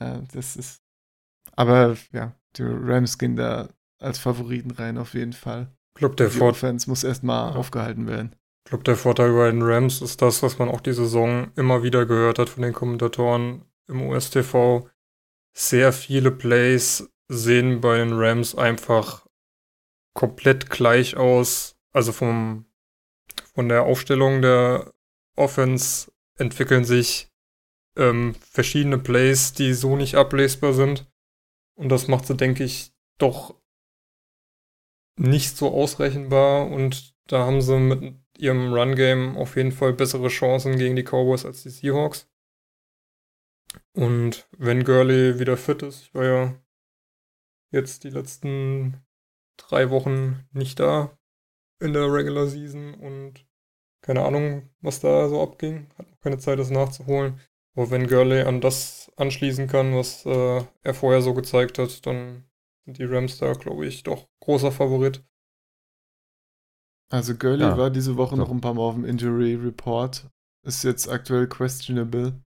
[0.00, 0.82] äh, das ist.
[1.56, 3.68] Aber ja, die Rams gehen da
[4.00, 5.72] als Favoriten rein, auf jeden Fall.
[5.94, 7.58] Glaube, der, Vor Offense muss erstmal Ja.
[7.58, 8.34] aufgehalten werden.
[8.64, 11.82] ich glaub, der Vorteil bei den Rams ist das, was man auch die Saison immer
[11.82, 14.88] wieder gehört hat von den Kommentatoren im USTV.
[15.56, 19.26] Sehr viele Plays sehen bei den Rams einfach
[20.14, 21.76] komplett gleich aus.
[21.92, 22.66] Also vom,
[23.54, 24.92] von der Aufstellung der
[25.36, 27.30] Offense entwickeln sich
[27.96, 31.08] ähm, verschiedene Plays, die so nicht ablesbar sind.
[31.76, 33.54] Und das macht sie, denke ich, doch
[35.16, 36.66] nicht so ausrechenbar.
[36.66, 41.44] Und da haben sie mit ihrem Run-Game auf jeden Fall bessere Chancen gegen die Cowboys
[41.44, 42.28] als die Seahawks.
[43.92, 46.60] Und wenn Gurley wieder fit ist, ich war ja
[47.70, 49.02] jetzt die letzten
[49.56, 51.16] drei Wochen nicht da
[51.80, 53.46] in der Regular Season und
[54.02, 55.88] keine Ahnung, was da so abging.
[55.98, 57.40] Hat noch keine Zeit, das nachzuholen.
[57.76, 62.44] Aber wenn Gurley an das anschließen kann, was äh, er vorher so gezeigt hat, dann
[62.84, 65.24] sind die Rams da, glaube ich, doch großer Favorit.
[67.10, 67.76] Also Gurley Ja.
[67.76, 68.42] war diese Woche So.
[68.42, 70.28] noch ein paar Mal auf dem Injury Report.
[70.66, 72.40] Ist jetzt aktuell questionable.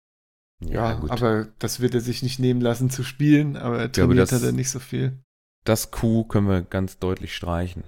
[0.63, 4.31] Ja, aber das wird er sich nicht nehmen lassen zu spielen, aber er glaube, trainiert
[4.33, 5.19] das- hat er nicht so viel.
[5.65, 7.85] das Q können wir ganz deutlich streichen.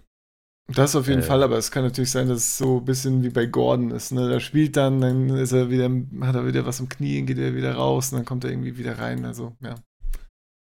[0.68, 1.24] Das auf jeden Äh.
[1.24, 4.12] Fall, aber es kann natürlich sein, dass es so ein bisschen wie bei Gordon ist.
[4.12, 4.28] Ne?
[4.28, 5.90] Der spielt dann, dann ist er wieder,
[6.26, 8.78] hat er wieder was im Knie, geht er wieder raus und dann kommt er irgendwie
[8.78, 9.24] wieder rein.
[9.24, 9.74] Also, ja.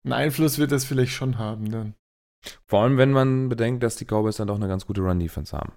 [0.06, 1.94] Einen Einfluss wird das vielleicht schon haben dann.
[2.68, 5.74] Vor allem, wenn man bedenkt, dass die Cowboys dann doch eine ganz gute Run-Defense haben.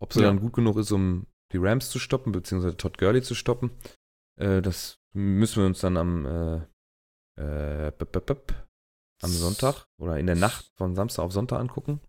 [0.00, 0.26] Ob sie Ja.
[0.26, 3.70] dann gut genug ist, um die Rams zu stoppen, beziehungsweise Todd Gurley zu stoppen,
[4.38, 8.68] äh, das müssen wir uns dann am, äh, äh, bip, bip, bip,
[9.22, 12.00] am Sonntag oder in der Nacht von Samstag auf Sonntag angucken.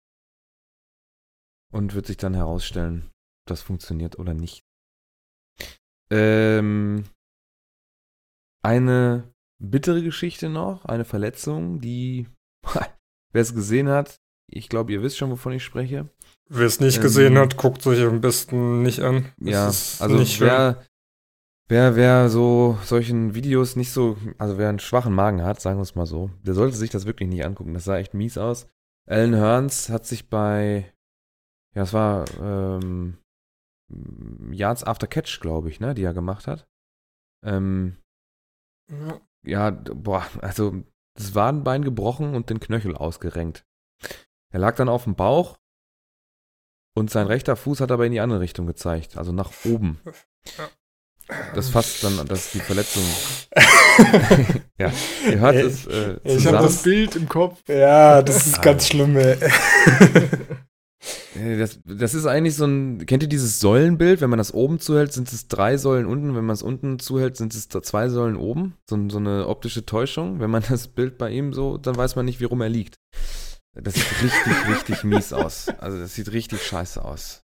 [1.71, 4.63] Und wird sich dann herausstellen, ob das funktioniert oder nicht.
[6.11, 7.05] Ähm,
[8.63, 12.27] eine bittere Geschichte noch, eine Verletzung, die,
[12.63, 14.19] wer es gesehen hat,
[14.51, 16.09] ich glaube, ihr wisst schon, wovon ich spreche.
[16.49, 19.31] Wer es nicht Ähm, gesehen hat, guckt sich am besten nicht an.
[19.39, 20.85] Ja, also wer,
[21.67, 25.83] wer, wer so solchen Videos nicht so, also wer einen schwachen Magen hat, sagen wir
[25.83, 27.73] es mal so, der sollte sich das wirklich nicht angucken.
[27.73, 28.67] Das sah echt mies aus.
[29.05, 30.93] Alan Hearns hat sich bei,
[31.75, 33.17] ja, es war ähm,
[34.51, 36.67] Yards After Catch, glaube ich, ne, die er gemacht hat.
[37.45, 37.97] Ähm,
[38.89, 39.21] Ja.
[39.45, 40.83] ja, boah, also
[41.15, 43.65] das Wadenbein gebrochen und den Knöchel ausgerenkt.
[44.51, 45.57] Er lag dann auf dem Bauch
[46.95, 49.99] und sein rechter Fuß hat aber in die andere Richtung gezeigt, also nach oben.
[51.55, 53.03] Das fasst dann, das ist die Verletzung.
[54.77, 54.91] ja,
[55.29, 57.61] ihr hört Ey, es äh, ich Ich hab habe das Bild im Kopf.
[57.67, 59.37] Ja, das ist ganz schlimm, ey.
[61.35, 64.21] Das, das ist eigentlich so ein, kennt ihr dieses Säulenbild?
[64.21, 66.35] Wenn man das oben zuhält, sind es drei Säulen unten.
[66.35, 68.75] Wenn man es unten zuhält, sind es da zwei Säulen oben.
[68.87, 70.39] So, so eine optische Täuschung.
[70.39, 72.99] Wenn man das Bild bei ihm so, dann weiß man nicht, wie rum er liegt.
[73.73, 75.69] Das sieht richtig, richtig mies aus.
[75.79, 77.43] Also das sieht richtig scheiße aus.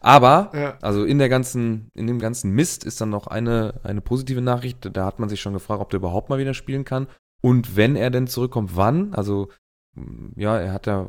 [0.00, 0.78] Aber, Ja.
[0.82, 4.88] also in der ganzen, in dem ganzen Mist ist dann noch eine, eine positive Nachricht.
[4.94, 7.06] Da hat man sich schon gefragt, ob der überhaupt mal wieder spielen kann.
[7.40, 9.14] Und wenn er denn zurückkommt, wann?
[9.14, 9.48] Also,
[9.94, 11.08] mm, ja, er hat ja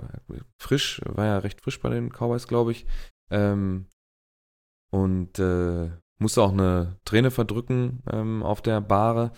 [0.58, 2.86] frisch, war ja recht frisch bei den Cowboys, glaube ich.
[3.32, 3.88] Ähm,
[4.92, 9.32] und äh, musste auch eine Träne verdrücken ähm, auf der Bahre.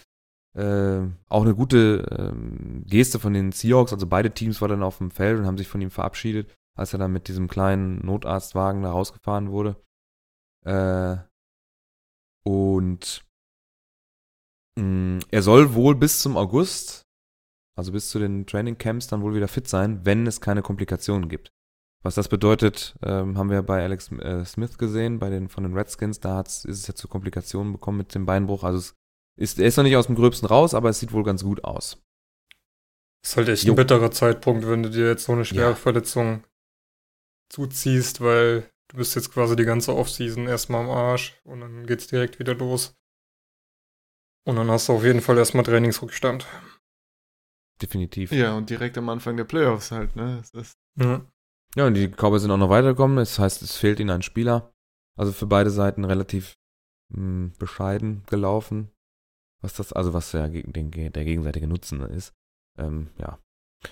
[0.54, 4.98] Äh, auch eine gute ähm, Geste von den Seahawks, also beide Teams waren dann auf
[4.98, 8.84] dem Feld und haben sich von ihm verabschiedet, als er dann mit diesem kleinen Notarztwagen
[8.84, 9.76] da rausgefahren wurde.
[10.66, 11.18] Äh,
[12.44, 13.24] und
[14.78, 17.06] mh, er soll wohl bis zum August,
[17.78, 21.30] also bis zu den Training Camps, dann wohl wieder fit sein, wenn es keine Komplikationen
[21.30, 21.52] gibt.
[22.04, 25.74] Was das bedeutet, ähm, haben wir bei Alex äh, Smith gesehen, bei den von den
[25.78, 26.20] Redskins.
[26.20, 28.64] Da hat's, ist es ja zu Komplikationen bekommen mit dem Beinbruch.
[28.64, 28.96] Also es
[29.38, 31.64] ist, er ist noch nicht aus dem Gröbsten raus, aber es sieht wohl ganz gut
[31.64, 32.02] aus.
[33.24, 33.74] ist halt echt Jo.
[33.74, 35.76] ein bitterer Zeitpunkt, wenn du dir jetzt so eine schwere Ja.
[35.76, 36.44] Verletzung
[37.52, 42.08] zuziehst, weil du bist jetzt quasi die ganze Offseason erstmal am Arsch und dann geht's
[42.08, 42.96] direkt wieder los.
[44.48, 46.48] Und dann hast du auf jeden Fall erstmal Trainingsrückstand.
[47.82, 48.32] Definitiv.
[48.32, 50.38] ja, und direkt am Anfang der Playoffs halt, ne?
[50.40, 51.26] Das ist, Ja.
[51.76, 53.16] Ja, und die Cowboys sind auch noch weitergekommen.
[53.18, 54.74] Das heißt, es fehlt ihnen ein Spieler.
[55.18, 56.58] Also für beide Seiten relativ
[57.10, 58.92] mh, bescheiden gelaufen.
[59.62, 62.34] Was das, also was der, geg- den, der gegenseitige Nutzen ist.
[62.78, 63.40] Ähm, ja.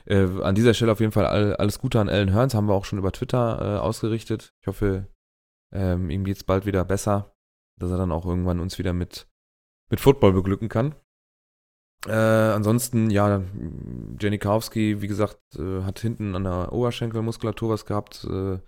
[0.05, 2.73] Äh, an dieser Stelle auf jeden Fall all, alles Gute an Alan Hearns, haben wir
[2.73, 4.53] auch schon über Twitter äh, ausgerichtet.
[4.61, 5.07] Ich hoffe,
[5.73, 7.35] ähm, ihm geht's bald wieder besser,
[7.79, 9.27] dass er dann auch irgendwann uns wieder mit,
[9.89, 10.95] mit Football beglücken kann.
[12.07, 13.41] Äh, ansonsten, ja,
[14.19, 18.25] Janikowski, wie gesagt, äh, hat hinten an der Oberschenkelmuskulatur was gehabt.
[18.29, 18.59] Äh,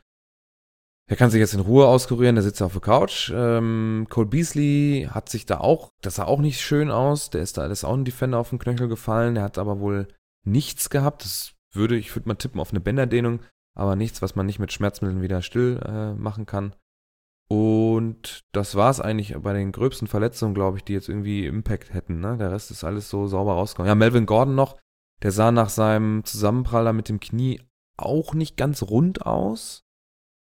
[1.09, 3.31] er kann sich jetzt in Ruhe auskurieren, der sitzt auf der Couch.
[3.33, 7.29] Ähm, Cole Beasley hat sich da auch, das sah auch nicht schön aus.
[7.29, 9.35] Der ist da, der ist auch ein Defender auf den Knöchel gefallen.
[9.35, 10.07] Der hat aber wohl
[10.43, 11.23] nichts gehabt.
[11.23, 13.41] Das würde, ich würde mal tippen auf eine Bänderdehnung,
[13.75, 16.75] aber nichts, was man nicht mit Schmerzmitteln wieder still äh, machen kann.
[17.47, 21.93] Und das war es eigentlich bei den gröbsten Verletzungen, glaube ich, die jetzt irgendwie Impact
[21.93, 22.21] hätten.
[22.21, 22.37] Ne?
[22.37, 23.89] Der Rest ist alles so sauber rausgekommen.
[23.89, 24.77] Ja, Melvin Gordon noch,
[25.21, 27.61] der sah nach seinem Zusammenprall da mit dem Knie
[27.97, 29.83] auch nicht ganz rund aus.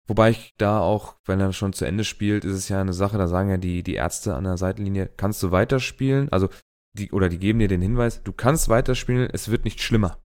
[0.07, 3.17] Wobei ich da auch, wenn er schon zu Ende spielt, ist es ja eine Sache,
[3.17, 6.29] da sagen ja die, die Ärzte an der Seitenlinie, kannst du weiterspielen?
[6.31, 6.49] Also,
[6.95, 10.21] die, oder die geben dir den Hinweis, du kannst weiterspielen, es wird nicht schlimmer.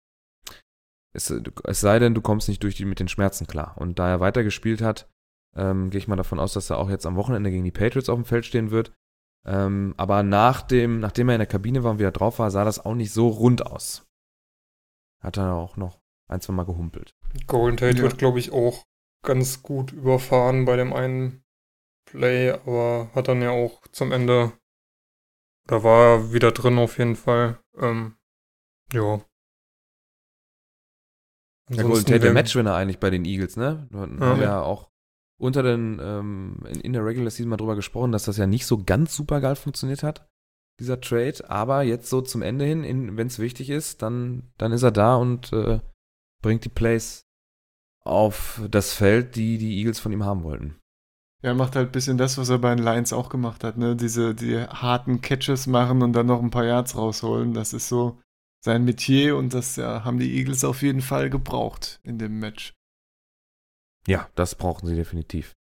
[1.13, 3.75] Es, es sei denn, du kommst nicht durch die, mit den Schmerzen klar.
[3.77, 5.09] Und da er weitergespielt hat,
[5.55, 8.09] ähm, gehe ich mal davon aus, dass er auch jetzt am Wochenende gegen die Patriots
[8.09, 8.93] auf dem Feld stehen wird.
[9.45, 12.65] Ähm, aber nach dem, nachdem er in der Kabine war und wieder drauf war, sah
[12.65, 14.05] das auch nicht so rund aus.
[15.23, 15.99] Hat er auch noch
[16.29, 17.15] ein, zwei Mal gehumpelt.
[17.47, 18.03] Golden Tate Ja.
[18.03, 18.83] wird, glaube ich, auch
[19.25, 21.43] ganz gut überfahren bei dem einen
[22.05, 24.53] Play, aber hat dann ja auch zum Ende,
[25.67, 27.59] da war er wieder drin auf jeden Fall.
[27.77, 28.15] Ähm,
[28.93, 29.21] ja.
[31.69, 33.87] Der Golden Ansonsten Tate, der Matchwinner eigentlich bei den Eagles, ne?
[33.91, 34.25] Wir Ja.
[34.25, 34.89] haben ja auch
[35.39, 38.65] unter den, ähm, in, in der Regular Season mal drüber gesprochen, dass das ja nicht
[38.65, 40.27] so ganz super geil funktioniert hat,
[40.79, 41.49] dieser Trade.
[41.49, 45.17] Aber jetzt so zum Ende hin, wenn es wichtig ist, dann, dann ist er da
[45.17, 45.81] und äh,
[46.41, 47.25] bringt die Plays
[48.05, 50.79] auf das Feld, die die Eagles von ihm haben wollten.
[51.47, 53.95] Er macht halt ein bisschen das, was er bei den Lions auch gemacht hat, ne?
[53.95, 57.53] Diese die harten Catches machen und dann noch ein paar Yards rausholen.
[57.53, 58.19] Das ist so
[58.63, 62.73] sein Metier und das ja, haben die Eagles auf jeden Fall gebraucht in dem Match.
[64.07, 65.55] Ja, das brauchen sie definitiv.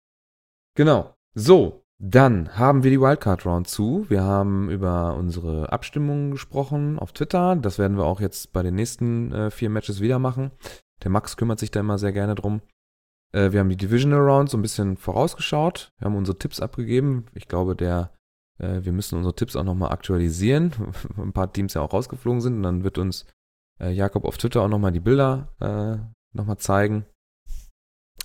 [0.74, 1.14] Genau.
[1.34, 4.06] So, dann haben wir die Wildcard Round zu.
[4.08, 7.56] Wir haben über unsere Abstimmungen gesprochen auf Twitter.
[7.56, 10.50] Das werden wir auch jetzt bei den nächsten äh, vier Matches wieder machen.
[11.02, 12.60] Der Max kümmert sich da immer sehr gerne drum.
[13.34, 15.92] Äh, wir haben die Divisional Round so ein bisschen vorausgeschaut.
[15.98, 17.26] Wir haben unsere Tipps abgegeben.
[17.34, 18.12] Ich glaube, der,
[18.58, 20.72] äh, wir müssen unsere Tipps auch nochmal aktualisieren.
[21.16, 22.56] ein paar Teams ja auch rausgeflogen sind.
[22.56, 23.26] Und dann wird uns
[23.80, 25.98] äh, Jakob auf Twitter auch nochmal die Bilder äh,
[26.36, 27.06] nochmal zeigen.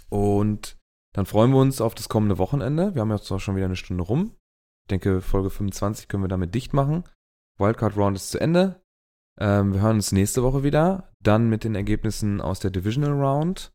[0.10, 0.78] Und
[1.14, 2.94] dann freuen wir uns auf das kommende Wochenende.
[2.94, 4.36] Wir haben jetzt auch schon wieder eine Stunde rum.
[4.84, 7.04] Ich denke, Folge 25 können wir damit dicht machen.
[7.58, 8.82] Wildcard Round ist zu Ende.
[9.40, 11.12] Ähm, wir hören uns nächste Woche wieder.
[11.22, 13.72] Dann mit den Ergebnissen aus der Divisional Round.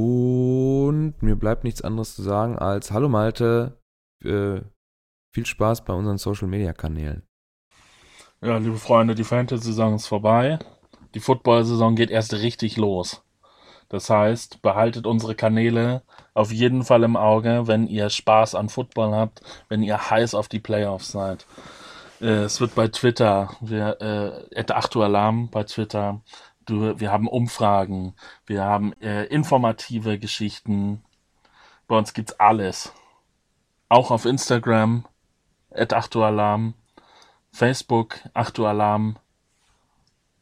[0.00, 3.78] Und mir bleibt nichts anderes zu sagen als Hallo Malte.
[4.24, 4.62] Äh,
[5.34, 7.22] viel Spaß bei unseren Social Media Kanälen.
[8.40, 10.58] Ja, liebe Freunde, die Fantasy-Saison ist vorbei.
[11.14, 13.22] Die Football-Saison geht erst richtig los.
[13.90, 19.12] Das heißt, behaltet unsere Kanäle auf jeden Fall im Auge, wenn ihr Spaß an Football
[19.12, 21.44] habt, wenn ihr heiß auf die Playoffs seid.
[22.22, 26.22] Äh, es wird bei Twitter, wir, äh, Achtualarm bei Twitter,
[26.70, 28.14] du, wir haben Umfragen,
[28.46, 31.02] wir haben äh, informative Geschichten.
[31.88, 32.92] Bei uns gibt's alles.
[33.88, 35.04] Auch auf Instagram,
[35.70, 36.74] Achtualarm,
[37.52, 39.16] Facebook, Achtualarm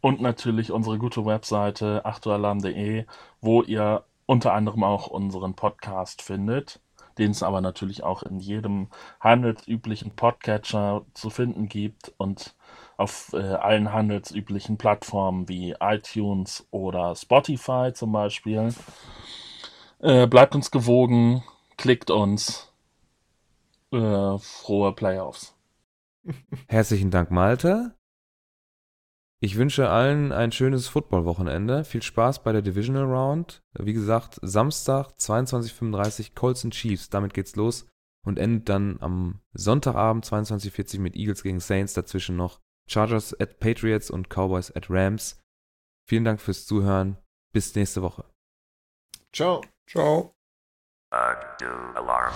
[0.00, 3.06] und natürlich unsere gute Webseite achtualarm.de,
[3.40, 6.80] wo ihr unter anderem auch unseren Podcast findet,
[7.16, 8.88] den es aber natürlich auch in jedem
[9.20, 12.54] handelsüblichen Podcatcher zu finden gibt und
[12.98, 18.74] auf äh, allen handelsüblichen Plattformen wie iTunes oder Spotify zum Beispiel.
[20.00, 21.42] Äh, bleibt uns gewogen,
[21.76, 22.72] klickt uns.
[23.92, 25.54] Äh, frohe Playoffs.
[26.66, 27.94] Herzlichen Dank, Malte.
[29.40, 31.84] Ich wünsche allen ein schönes Football-Wochenende.
[31.84, 33.62] Viel Spaß bei der Divisional Round.
[33.78, 37.08] Wie gesagt, Samstag 22.35 Colts und Chiefs.
[37.08, 37.86] Damit geht's los
[38.26, 41.94] und endet dann am Sonntagabend 22.40 mit Eagles gegen Saints.
[41.94, 42.58] Dazwischen noch
[42.88, 45.40] Chargers at Patriots und Cowboys at Rams.
[46.08, 47.18] Vielen Dank fürs Zuhören.
[47.52, 48.24] Bis nächste Woche.
[49.32, 49.62] Ciao.
[49.86, 50.34] Ciao.
[51.12, 52.32] Uh, do alarm.